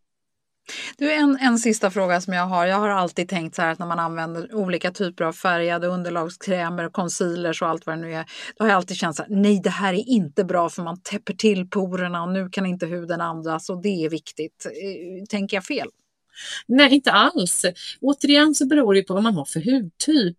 Du, 0.97 1.13
en, 1.13 1.37
en 1.41 1.59
sista 1.59 1.91
fråga 1.91 2.21
som 2.21 2.33
jag 2.33 2.45
har. 2.45 2.65
Jag 2.65 2.79
har 2.79 2.89
alltid 2.89 3.29
tänkt 3.29 3.55
så 3.55 3.61
här 3.61 3.71
att 3.71 3.79
när 3.79 3.85
man 3.85 3.99
använder 3.99 4.55
olika 4.55 4.91
typer 4.91 5.23
av 5.23 5.33
färgade 5.33 5.87
underlagskrämer, 5.87 6.89
concealers 6.89 7.61
och 7.61 7.67
allt 7.67 7.85
vad 7.85 7.97
det 7.97 8.01
nu 8.01 8.13
är. 8.13 8.25
Då 8.57 8.63
har 8.63 8.69
jag 8.69 8.75
alltid 8.75 8.97
känt 8.97 9.15
så 9.15 9.23
här, 9.23 9.29
nej 9.35 9.61
det 9.63 9.69
här 9.69 9.93
är 9.93 10.09
inte 10.09 10.43
bra 10.43 10.69
för 10.69 10.83
man 10.83 11.01
täpper 11.01 11.33
till 11.33 11.69
porerna 11.69 12.23
och 12.23 12.31
nu 12.31 12.49
kan 12.49 12.65
inte 12.65 12.85
huden 12.85 13.21
andas 13.21 13.69
och 13.69 13.81
det 13.81 14.05
är 14.05 14.09
viktigt. 14.09 14.65
Eh, 14.65 15.25
tänker 15.29 15.57
jag 15.57 15.65
fel? 15.65 15.87
Nej, 16.67 16.93
inte 16.93 17.11
alls. 17.11 17.65
Återigen 18.01 18.55
så 18.55 18.67
beror 18.67 18.93
det 18.93 19.03
på 19.03 19.13
vad 19.13 19.23
man 19.23 19.35
har 19.35 19.45
för 19.45 19.59
hudtyp. 19.59 20.37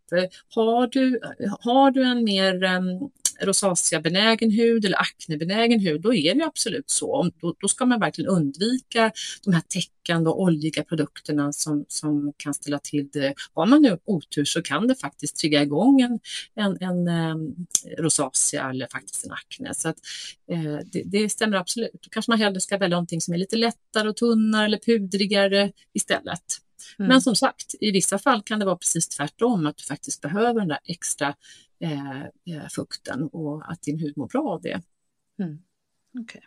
Har 0.55 0.87
du, 0.87 1.21
har 1.61 1.91
du 1.91 2.03
en 2.03 2.25
mer 2.25 2.65
um, 2.65 3.11
rosacea-benägen 3.40 4.51
hud 4.51 4.85
eller 4.85 5.01
aknebenägen 5.01 5.81
hud, 5.81 6.01
då 6.01 6.14
är 6.14 6.35
det 6.35 6.44
absolut 6.44 6.90
så. 6.90 7.31
Då, 7.40 7.55
då, 7.61 7.68
ska 7.68 7.87
man 7.87 8.01
verkligen 8.01 8.31
undvika 8.31 9.12
de 9.44 9.55
här 9.55 9.62
täckande 9.68 10.31
och 10.31 10.40
oljiga 10.42 10.83
produkterna 10.85 11.53
som, 11.53 11.85
som 11.88 12.33
kan 12.37 12.55
ställa 12.55 12.79
till 12.79 13.09
det. 13.12 13.35
Har 13.55 13.66
man 13.66 13.83
nu 13.83 13.99
otur 14.05 14.44
så 14.44 14.62
kan 14.62 14.88
det 14.88 14.94
faktiskt 14.94 15.37
trigga 15.37 15.62
igång 15.62 16.01
en, 16.01 16.20
en, 16.55 16.77
en 16.81 17.09
um, 17.09 17.66
rosacea 17.99 18.70
eller 18.70 18.88
faktiskt 18.92 19.25
en 19.25 19.33
akne. 19.33 19.75
Så 19.75 19.88
att, 19.88 19.97
eh, 20.51 20.79
det, 20.92 21.03
det, 21.05 21.29
stämmer 21.29 21.57
absolut. 21.57 21.92
Då 21.92 22.09
kanske 22.11 22.31
man 22.31 22.38
hellre 22.38 22.61
ska 22.61 22.79
välja 22.79 22.97
någonting 22.97 23.20
som 23.20 23.35
är 23.35 23.38
lite 23.38 23.57
lättare 23.57 24.09
och 24.09 24.16
tunnare 24.16 24.64
eller 24.64 24.79
pudrigare 24.79 25.73
istället. 25.94 26.63
Mm. 26.99 27.09
Men 27.09 27.23
som 27.23 27.37
sagt, 27.37 27.75
i 27.81 27.90
vissa 27.90 28.18
fall 28.18 28.42
kan 28.42 28.59
det 28.59 28.64
vara 28.64 28.77
precis 28.77 29.09
tvärtom, 29.09 29.66
att 29.66 29.77
du 29.77 29.85
faktiskt 29.85 30.20
behöver 30.20 30.61
den 30.61 30.68
där 30.68 30.79
extra 30.85 31.35
eh, 31.81 32.20
eh 32.23 32.68
fukten 32.70 33.29
och 33.33 33.73
att 33.73 33.83
din 33.83 33.99
hud 33.99 34.16
mår 34.16 34.29
bra 34.29 34.49
av 34.49 34.61
det. 34.62 34.83
Mm. 35.38 35.59
Okay. 36.23 36.40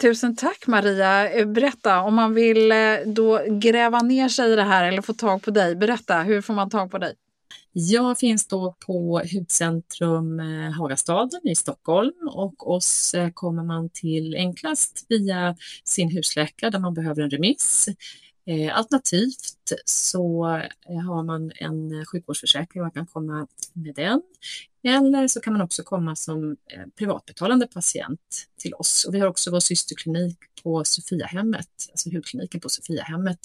Tusen 0.00 0.36
tack 0.36 0.66
Maria. 0.66 1.30
Eh, 1.30 1.46
berätta, 1.46 2.00
om 2.00 2.14
man 2.14 2.34
vill 2.34 2.72
eh, 2.72 2.96
då 3.06 3.44
gräva 3.48 4.02
ner 4.02 4.28
sig 4.28 4.52
i 4.52 4.56
det 4.56 4.62
här 4.62 4.84
eller 4.84 5.02
få 5.02 5.14
tag 5.14 5.42
på 5.42 5.50
dig, 5.50 5.76
berätta, 5.76 6.22
hur 6.22 6.40
får 6.40 6.54
man 6.54 6.70
tag 6.70 6.90
på 6.90 6.98
dig? 6.98 7.14
Jag 7.72 8.18
finns 8.18 8.46
då 8.46 8.74
på 8.86 9.22
Hudcentrum 9.32 10.38
Hagastaden 10.78 11.40
i 11.44 11.54
Stockholm 11.54 12.28
och 12.28 12.70
oss 12.70 13.14
kommer 13.34 13.62
man 13.62 13.90
till 13.90 14.34
enklast 14.34 15.06
via 15.08 15.56
sin 15.84 16.10
husläkare 16.10 16.70
där 16.70 16.78
man 16.78 16.94
behöver 16.94 17.22
en 17.22 17.30
remiss. 17.30 17.88
Eh, 18.46 18.78
alternativt 18.78 19.72
så 19.84 20.46
eh, 20.88 21.00
har 21.00 21.22
man 21.22 21.52
en 21.54 22.06
sjukvårdsförsäkring 22.06 22.82
och 22.82 22.84
man 22.84 22.90
kan 22.90 23.06
komma 23.06 23.46
med 23.72 23.94
den. 23.94 24.22
Eller 24.82 25.28
så 25.28 25.40
kan 25.40 25.52
man 25.52 25.62
också 25.62 25.82
komma 25.82 26.16
som 26.16 26.50
eh, 26.50 26.86
privatbetalande 26.98 27.66
patient 27.66 28.48
till 28.58 28.74
oss. 28.74 29.04
Och 29.04 29.14
vi 29.14 29.20
har 29.20 29.28
också 29.28 29.50
vår 29.50 29.60
systerklinik 29.60 30.38
på 30.62 30.84
Sofiahemmet, 30.84 31.68
alltså 31.90 32.10
hudkliniken 32.10 32.60
på 32.60 32.68
Sofiahemmet 32.68 33.38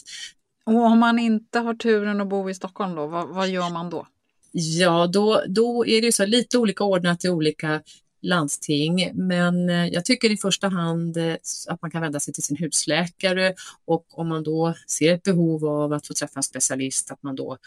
Och 0.66 0.86
om 0.86 1.00
man 1.00 1.20
inte 1.20 1.60
har 1.60 1.74
turen 1.74 2.22
att 2.22 2.30
bo 2.30 2.50
i 2.50 2.54
Stockholm 2.54 2.96
då, 2.96 3.08
vad, 3.08 3.28
vad 3.28 3.50
gör 3.50 3.70
man 3.70 3.90
då? 3.90 4.08
Ja, 4.52 5.08
då, 5.08 5.44
då 5.48 5.86
är 5.86 6.02
det 6.02 6.12
så 6.12 6.26
lite 6.26 6.58
olika 6.58 6.84
ordnat 6.84 7.26
i 7.26 7.30
olika 7.30 7.82
landsting, 8.22 9.12
men 9.14 9.70
eh, 9.70 9.88
jag 9.88 10.06
tycker 10.06 10.32
i 10.32 10.38
första 10.38 10.68
hand 10.68 11.18
eh, 11.18 11.36
att 11.68 11.82
man 11.82 11.92
kan 11.92 12.02
vända 12.02 12.20
sig 12.20 12.34
till 12.34 12.44
sin 12.44 12.58
husläkare 12.58 13.54
och 13.86 14.20
om 14.20 14.28
man 14.28 14.44
då 14.44 14.74
ser 14.88 15.14
ett 15.14 15.24
behov 15.24 15.66
av 15.66 15.94
att 15.94 16.08
få 16.08 16.14
träffa 16.14 16.40
en 16.40 16.44
specialist, 16.44 17.12
att 17.12 17.24
man 17.24 17.36
då 17.36 17.58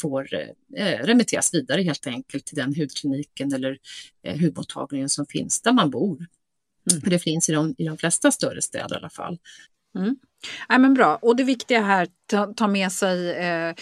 får 0.00 0.34
eh, 0.76 0.98
remitteras 0.98 1.54
vidare 1.54 1.82
helt 1.82 2.06
enkelt 2.06 2.46
till 2.46 2.56
den 2.56 2.74
hudkliniken 2.74 3.52
eller 3.52 3.78
hudmottagningen 4.40 5.08
som 5.08 5.26
finns 5.26 5.62
där 5.62 5.72
man 5.72 5.90
bor. 5.90 6.26
Mm. 6.90 7.00
För 7.02 7.10
det 7.10 7.18
finns 7.18 7.48
i 7.48 7.52
de, 7.52 7.74
i 7.78 7.84
de 7.84 7.98
flesta 7.98 8.30
större 8.30 8.62
städer 8.62 8.94
i 8.94 8.98
alla 8.98 9.10
fall. 9.10 9.38
Mm. 9.98 10.16
Nej, 10.68 10.78
men 10.78 10.94
bra. 10.94 11.18
Och 11.22 11.36
det 11.36 11.44
viktiga 11.44 11.80
här 11.80 12.08
att 12.32 12.56
ta 12.56 12.68
med 12.68 12.92
sig 12.92 13.30
eh, 13.30 13.74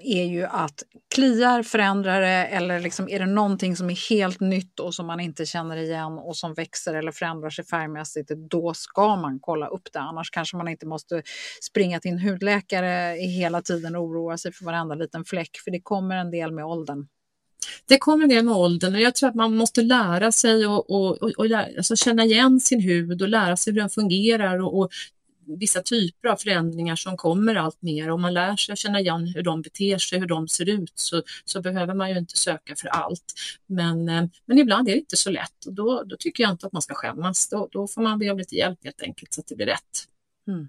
är 0.00 0.24
ju 0.24 0.44
att 0.44 0.82
kliar, 1.14 1.62
förändrar 1.62 2.20
det 2.20 2.46
eller 2.46 2.80
liksom, 2.80 3.08
är 3.08 3.18
det 3.18 3.26
någonting 3.26 3.76
som 3.76 3.90
är 3.90 4.10
helt 4.10 4.40
nytt 4.40 4.80
och 4.80 4.94
som 4.94 5.06
man 5.06 5.20
inte 5.20 5.46
känner 5.46 5.76
igen 5.76 6.12
och 6.12 6.36
som 6.36 6.54
växer 6.54 6.94
eller 6.94 7.12
förändrar 7.12 7.50
sig 7.50 7.64
färgmässigt, 7.64 8.30
då 8.50 8.74
ska 8.74 9.16
man 9.16 9.38
kolla 9.40 9.66
upp 9.66 9.88
det. 9.92 10.00
Annars 10.00 10.30
kanske 10.30 10.56
man 10.56 10.68
inte 10.68 10.86
måste 10.86 11.22
springa 11.62 12.00
till 12.00 12.10
en 12.10 12.18
hudläkare 12.18 13.16
hela 13.20 13.62
tiden 13.62 13.96
och 13.96 14.02
oroa 14.02 14.38
sig 14.38 14.52
för 14.52 14.64
varenda 14.64 14.94
liten 14.94 15.24
fläck, 15.24 15.56
för 15.64 15.70
det 15.70 15.80
kommer 15.80 16.16
en 16.16 16.30
del 16.30 16.52
med 16.52 16.64
åldern. 16.64 17.06
Det 17.88 17.98
kommer 17.98 18.26
det 18.26 18.42
med 18.42 18.54
åldern 18.54 18.94
och 18.94 19.00
jag 19.00 19.14
tror 19.14 19.28
att 19.28 19.34
man 19.34 19.56
måste 19.56 19.82
lära 19.82 20.32
sig 20.32 20.66
och, 20.66 20.90
och, 20.90 21.22
och, 21.22 21.30
och 21.30 21.48
lära, 21.48 21.66
alltså 21.76 21.96
känna 21.96 22.24
igen 22.24 22.60
sin 22.60 22.80
hud 22.80 23.22
och 23.22 23.28
lära 23.28 23.56
sig 23.56 23.72
hur 23.72 23.80
den 23.80 23.90
fungerar 23.90 24.58
och, 24.58 24.78
och 24.78 24.90
vissa 25.46 25.82
typer 25.82 26.28
av 26.28 26.36
förändringar 26.36 26.96
som 26.96 27.16
kommer 27.16 27.54
allt 27.54 27.82
mer. 27.82 28.10
Om 28.10 28.22
man 28.22 28.34
lär 28.34 28.56
sig 28.56 28.72
att 28.72 28.78
känna 28.78 29.00
igen 29.00 29.26
hur 29.26 29.42
de 29.42 29.62
beter 29.62 29.98
sig, 29.98 30.18
hur 30.18 30.26
de 30.26 30.48
ser 30.48 30.68
ut, 30.68 30.92
så, 30.94 31.22
så 31.44 31.60
behöver 31.60 31.94
man 31.94 32.10
ju 32.10 32.18
inte 32.18 32.36
söka 32.36 32.76
för 32.76 32.88
allt. 32.88 33.34
Men, 33.66 34.08
eh, 34.08 34.24
men 34.46 34.58
ibland 34.58 34.88
är 34.88 34.92
det 34.92 34.98
inte 34.98 35.16
så 35.16 35.30
lätt 35.30 35.66
och 35.66 35.72
då, 35.72 36.02
då 36.02 36.16
tycker 36.18 36.42
jag 36.42 36.50
inte 36.50 36.66
att 36.66 36.72
man 36.72 36.82
ska 36.82 36.94
skämmas. 36.94 37.48
Då, 37.48 37.68
då 37.72 37.88
får 37.88 38.02
man 38.02 38.18
be 38.18 38.30
om 38.30 38.38
lite 38.38 38.54
hjälp 38.54 38.78
helt 38.84 39.02
enkelt 39.02 39.34
så 39.34 39.40
att 39.40 39.46
det 39.46 39.56
blir 39.56 39.66
rätt. 39.66 40.08
Mm. 40.48 40.68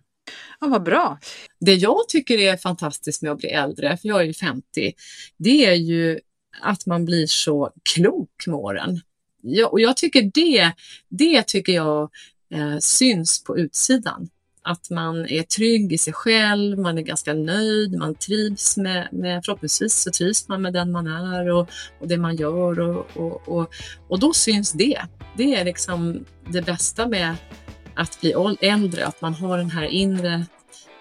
Ja, 0.60 0.68
vad 0.68 0.84
bra. 0.84 1.20
Det 1.60 1.74
jag 1.74 2.10
tycker 2.10 2.38
är 2.38 2.58
fantastiskt 2.58 3.22
med 3.22 3.32
att 3.32 3.38
bli 3.38 3.50
äldre, 3.50 3.98
för 3.98 4.08
jag 4.08 4.22
är 4.22 4.26
ju 4.26 4.34
50, 4.34 4.94
det 5.38 5.66
är 5.66 5.76
ju 5.76 6.20
att 6.62 6.86
man 6.86 7.06
blir 7.06 7.28
så 7.28 7.72
klok 7.94 8.48
med 8.48 8.56
åren. 8.56 9.02
Ja, 9.42 9.68
och 9.68 9.80
jag 9.80 9.98
tycker 9.98 10.32
det, 10.34 10.72
det 11.10 11.48
tycker 11.48 11.74
jag 11.74 12.10
eh, 12.54 12.78
syns 12.80 13.44
på 13.44 13.58
utsidan 13.58 14.30
att 14.66 14.90
man 14.90 15.26
är 15.26 15.44
trygg 15.44 15.94
i 15.94 15.98
sig 15.98 16.14
själv, 16.14 16.80
man 16.80 16.98
är 16.98 17.02
ganska 17.02 17.34
nöjd, 17.34 17.98
man 17.98 18.16
trivs 18.16 18.78
med, 18.78 19.08
med 19.12 19.46
förhoppningsvis 19.46 20.02
så 20.02 20.12
trivs 20.12 20.48
man 20.48 20.62
med 20.62 20.74
den 20.74 20.92
man 20.92 21.08
är 21.08 21.52
och, 21.52 21.70
och 22.00 22.08
det 22.08 22.18
man 22.18 22.36
gör 22.36 22.80
och, 22.80 23.08
och, 23.14 23.50
och, 23.50 23.74
och 24.08 24.20
då 24.20 24.34
syns 24.34 24.72
det. 24.72 25.02
Det 25.38 25.56
är 25.56 25.66
liksom 25.66 26.26
det 26.50 26.62
bästa 26.62 27.08
med 27.08 27.36
att 27.96 28.22
bli 28.22 28.34
äldre, 28.62 29.06
att 29.06 29.22
man 29.22 29.34
har 29.34 29.58
den 29.58 29.70
här 29.70 29.84
inre 29.84 30.46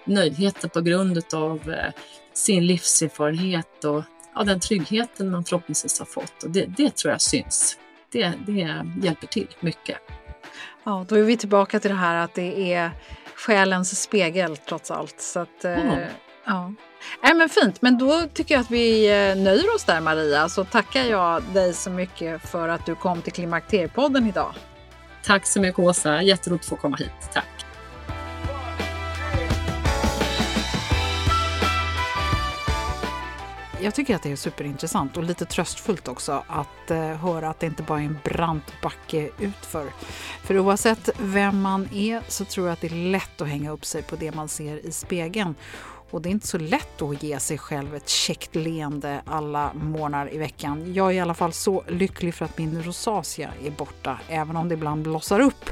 nöjdheten 0.04 0.70
på 0.70 0.80
grund 0.80 1.22
av 1.34 1.72
eh, 1.72 1.92
sin 2.32 2.66
livserfarenhet 2.66 3.84
och 3.84 4.02
ja, 4.34 4.44
den 4.44 4.60
tryggheten 4.60 5.30
man 5.30 5.44
förhoppningsvis 5.44 5.98
har 5.98 6.06
fått. 6.06 6.42
Och 6.42 6.50
det, 6.50 6.66
det 6.76 6.96
tror 6.96 7.12
jag 7.12 7.20
syns. 7.20 7.78
Det, 8.12 8.32
det 8.46 8.84
hjälper 9.02 9.26
till 9.26 9.48
mycket. 9.60 9.98
Ja, 10.84 11.06
då 11.08 11.14
är 11.14 11.22
vi 11.22 11.36
tillbaka 11.36 11.80
till 11.80 11.90
det 11.90 11.96
här 11.96 12.24
att 12.24 12.34
det 12.34 12.72
är 12.72 12.90
själens 13.46 14.02
spegel 14.02 14.56
trots 14.56 14.90
allt. 14.90 15.20
Så 15.20 15.40
att, 15.40 15.64
mm. 15.64 16.00
ja. 16.46 16.72
Nej, 17.22 17.34
men 17.34 17.48
fint, 17.48 17.82
men 17.82 17.98
då 17.98 18.22
tycker 18.34 18.54
jag 18.54 18.60
att 18.60 18.70
vi 18.70 19.06
eh, 19.06 19.36
nöjer 19.36 19.74
oss 19.74 19.84
där 19.84 20.00
Maria. 20.00 20.48
Så 20.48 20.64
tackar 20.64 21.04
jag 21.04 21.42
dig 21.42 21.74
så 21.74 21.90
mycket 21.90 22.50
för 22.50 22.68
att 22.68 22.86
du 22.86 22.94
kom 22.94 23.22
till 23.22 23.32
Klimakteriepodden 23.32 24.26
idag. 24.26 24.54
Tack 25.24 25.46
så 25.46 25.60
mycket 25.60 25.78
Åsa, 25.78 26.22
jätteroligt 26.22 26.64
att 26.64 26.68
få 26.68 26.76
komma 26.76 26.96
hit. 26.96 27.30
Tack. 27.32 27.66
Jag 33.84 33.94
tycker 33.94 34.16
att 34.16 34.22
det 34.22 34.32
är 34.32 34.36
superintressant 34.36 35.16
och 35.16 35.22
lite 35.22 35.44
tröstfullt 35.44 36.08
också 36.08 36.44
att 36.46 36.90
eh, 36.90 36.98
höra 36.98 37.48
att 37.48 37.60
det 37.60 37.66
inte 37.66 37.82
bara 37.82 38.00
är 38.00 38.04
en 38.04 38.18
brant 38.24 38.72
backe 38.82 39.30
utför. 39.38 39.86
För 40.42 40.58
oavsett 40.58 41.10
vem 41.18 41.62
man 41.62 41.88
är 41.94 42.22
så 42.28 42.44
tror 42.44 42.66
jag 42.66 42.72
att 42.72 42.80
det 42.80 42.86
är 42.86 43.10
lätt 43.10 43.40
att 43.40 43.48
hänga 43.48 43.70
upp 43.70 43.84
sig 43.84 44.02
på 44.02 44.16
det 44.16 44.34
man 44.34 44.48
ser 44.48 44.86
i 44.86 44.92
spegeln 44.92 45.54
och 46.10 46.22
det 46.22 46.28
är 46.28 46.30
inte 46.30 46.46
så 46.46 46.58
lätt 46.58 47.02
att 47.02 47.22
ge 47.22 47.40
sig 47.40 47.58
själv 47.58 47.94
ett 47.94 48.08
käckt 48.08 48.54
leende 48.54 49.22
alla 49.26 49.72
månader 49.74 50.34
i 50.34 50.38
veckan. 50.38 50.94
Jag 50.94 51.10
är 51.10 51.14
i 51.14 51.20
alla 51.20 51.34
fall 51.34 51.52
så 51.52 51.84
lycklig 51.88 52.34
för 52.34 52.44
att 52.44 52.58
min 52.58 52.82
rosacea 52.82 53.50
är 53.64 53.70
borta, 53.70 54.18
även 54.28 54.56
om 54.56 54.68
det 54.68 54.74
ibland 54.74 55.02
blossar 55.02 55.40
upp 55.40 55.70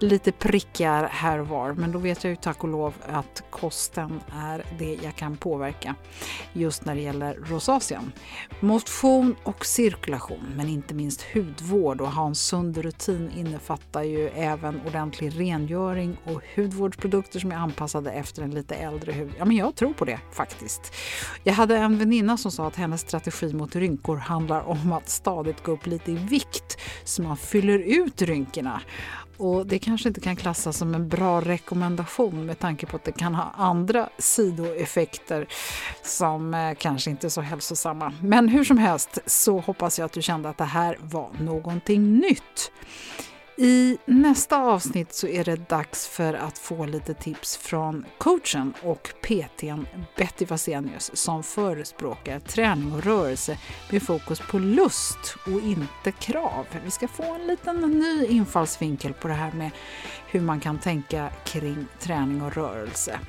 lite 0.00 0.32
prickar 0.32 1.08
här 1.12 1.38
och 1.38 1.48
var. 1.48 1.72
Men 1.72 1.92
då 1.92 1.98
vet 1.98 2.24
jag 2.24 2.30
ju 2.30 2.36
tack 2.36 2.64
och 2.64 2.68
lov 2.68 2.94
att 3.06 3.42
kosten 3.50 4.20
är 4.32 4.64
det 4.78 4.98
jag 5.02 5.16
kan 5.16 5.36
påverka 5.36 5.94
just 6.52 6.84
när 6.84 6.94
det 6.94 7.00
gäller 7.00 7.34
rosacean. 7.34 8.12
Motion 8.60 9.36
och 9.42 9.66
cirkulation, 9.66 10.52
men 10.56 10.68
inte 10.68 10.94
minst 10.94 11.22
hudvård 11.34 12.00
och 12.00 12.12
ha 12.12 12.26
en 12.26 12.34
sund 12.34 12.78
rutin 12.78 13.30
innefattar 13.36 14.02
ju 14.02 14.28
även 14.28 14.80
ordentlig 14.86 15.40
rengöring 15.40 16.16
och 16.24 16.42
hudvårdsprodukter 16.56 17.40
som 17.40 17.52
är 17.52 17.56
anpassade 17.56 18.10
efter 18.10 18.42
en 18.42 18.50
lite 18.50 18.74
äldre 18.74 19.12
hud. 19.12 19.32
Ja, 19.38 19.44
men 19.44 19.56
jag 19.56 19.74
tror 19.74 19.92
på 19.92 20.04
det 20.04 20.20
faktiskt. 20.32 20.92
Jag 21.44 21.54
hade 21.54 21.76
en 21.76 21.98
väninna 21.98 22.36
som 22.36 22.50
sa 22.50 22.66
att 22.66 22.76
hennes 22.76 23.00
strategi 23.00 23.52
mot 23.52 23.76
rynkor 23.76 24.16
handlar 24.16 24.60
om 24.60 24.92
att 24.92 25.08
stadigt 25.08 25.62
gå 25.62 25.72
upp 25.72 25.86
lite 25.86 26.12
i 26.12 26.14
vikt 26.14 26.78
så 27.04 27.22
man 27.22 27.36
fyller 27.36 27.78
ut 27.78 28.22
rynkorna. 28.22 28.80
Och 29.38 29.66
det 29.66 29.78
kanske 29.78 30.08
inte 30.08 30.20
kan 30.20 30.36
klassas 30.36 30.76
som 30.76 30.94
en 30.94 31.08
bra 31.08 31.40
rekommendation 31.40 32.46
med 32.46 32.58
tanke 32.58 32.86
på 32.86 32.96
att 32.96 33.04
det 33.04 33.12
kan 33.12 33.34
ha 33.34 33.52
andra 33.56 34.08
sidoeffekter 34.18 35.48
som 36.02 36.54
eh, 36.54 36.74
kanske 36.74 37.10
inte 37.10 37.26
är 37.26 37.28
så 37.28 37.40
hälsosamma. 37.40 38.12
Men 38.22 38.48
hur 38.48 38.64
som 38.64 38.78
helst 38.78 39.18
så 39.26 39.60
hoppas 39.60 39.98
jag 39.98 40.06
att 40.06 40.12
du 40.12 40.22
kände 40.22 40.48
att 40.48 40.58
det 40.58 40.64
här 40.64 40.98
var 41.00 41.30
någonting 41.40 42.18
nytt. 42.18 42.72
I 43.58 43.98
nästa 44.04 44.62
avsnitt 44.62 45.12
så 45.12 45.26
är 45.26 45.44
det 45.44 45.68
dags 45.68 46.08
för 46.08 46.34
att 46.34 46.58
få 46.58 46.86
lite 46.86 47.14
tips 47.14 47.56
från 47.56 48.04
coachen 48.18 48.74
och 48.82 49.14
PTn 49.22 49.86
Betty 50.16 50.44
Vasenius 50.44 51.10
som 51.14 51.42
förespråkar 51.42 52.40
träning 52.40 52.92
och 52.92 53.04
rörelse 53.04 53.58
med 53.90 54.02
fokus 54.02 54.40
på 54.40 54.58
lust 54.58 55.36
och 55.46 55.60
inte 55.60 56.12
krav. 56.12 56.66
Vi 56.84 56.90
ska 56.90 57.08
få 57.08 57.34
en 57.34 57.46
liten 57.46 57.80
ny 57.80 58.26
infallsvinkel 58.26 59.12
på 59.12 59.28
det 59.28 59.34
här 59.34 59.52
med 59.52 59.70
hur 60.30 60.40
man 60.40 60.60
kan 60.60 60.78
tänka 60.78 61.30
kring 61.44 61.86
träning 61.98 62.42
och 62.42 62.54
rörelse. 62.56 63.20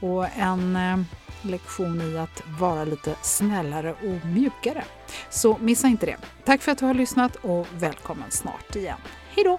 Och 0.00 0.26
en 0.36 0.76
eh, 0.76 0.98
lektion 1.42 2.00
i 2.00 2.18
att 2.18 2.42
vara 2.60 2.84
lite 2.84 3.16
snällare 3.22 3.92
och 3.92 4.26
mjukare. 4.26 4.84
Så 5.30 5.58
missa 5.60 5.88
inte 5.88 6.06
det. 6.06 6.16
Tack 6.44 6.62
för 6.62 6.72
att 6.72 6.78
du 6.78 6.84
har 6.86 6.94
lyssnat 6.94 7.36
och 7.36 7.66
välkommen 7.78 8.30
snart 8.30 8.76
igen. 8.76 8.98
Hej 9.36 9.44
då! 9.44 9.58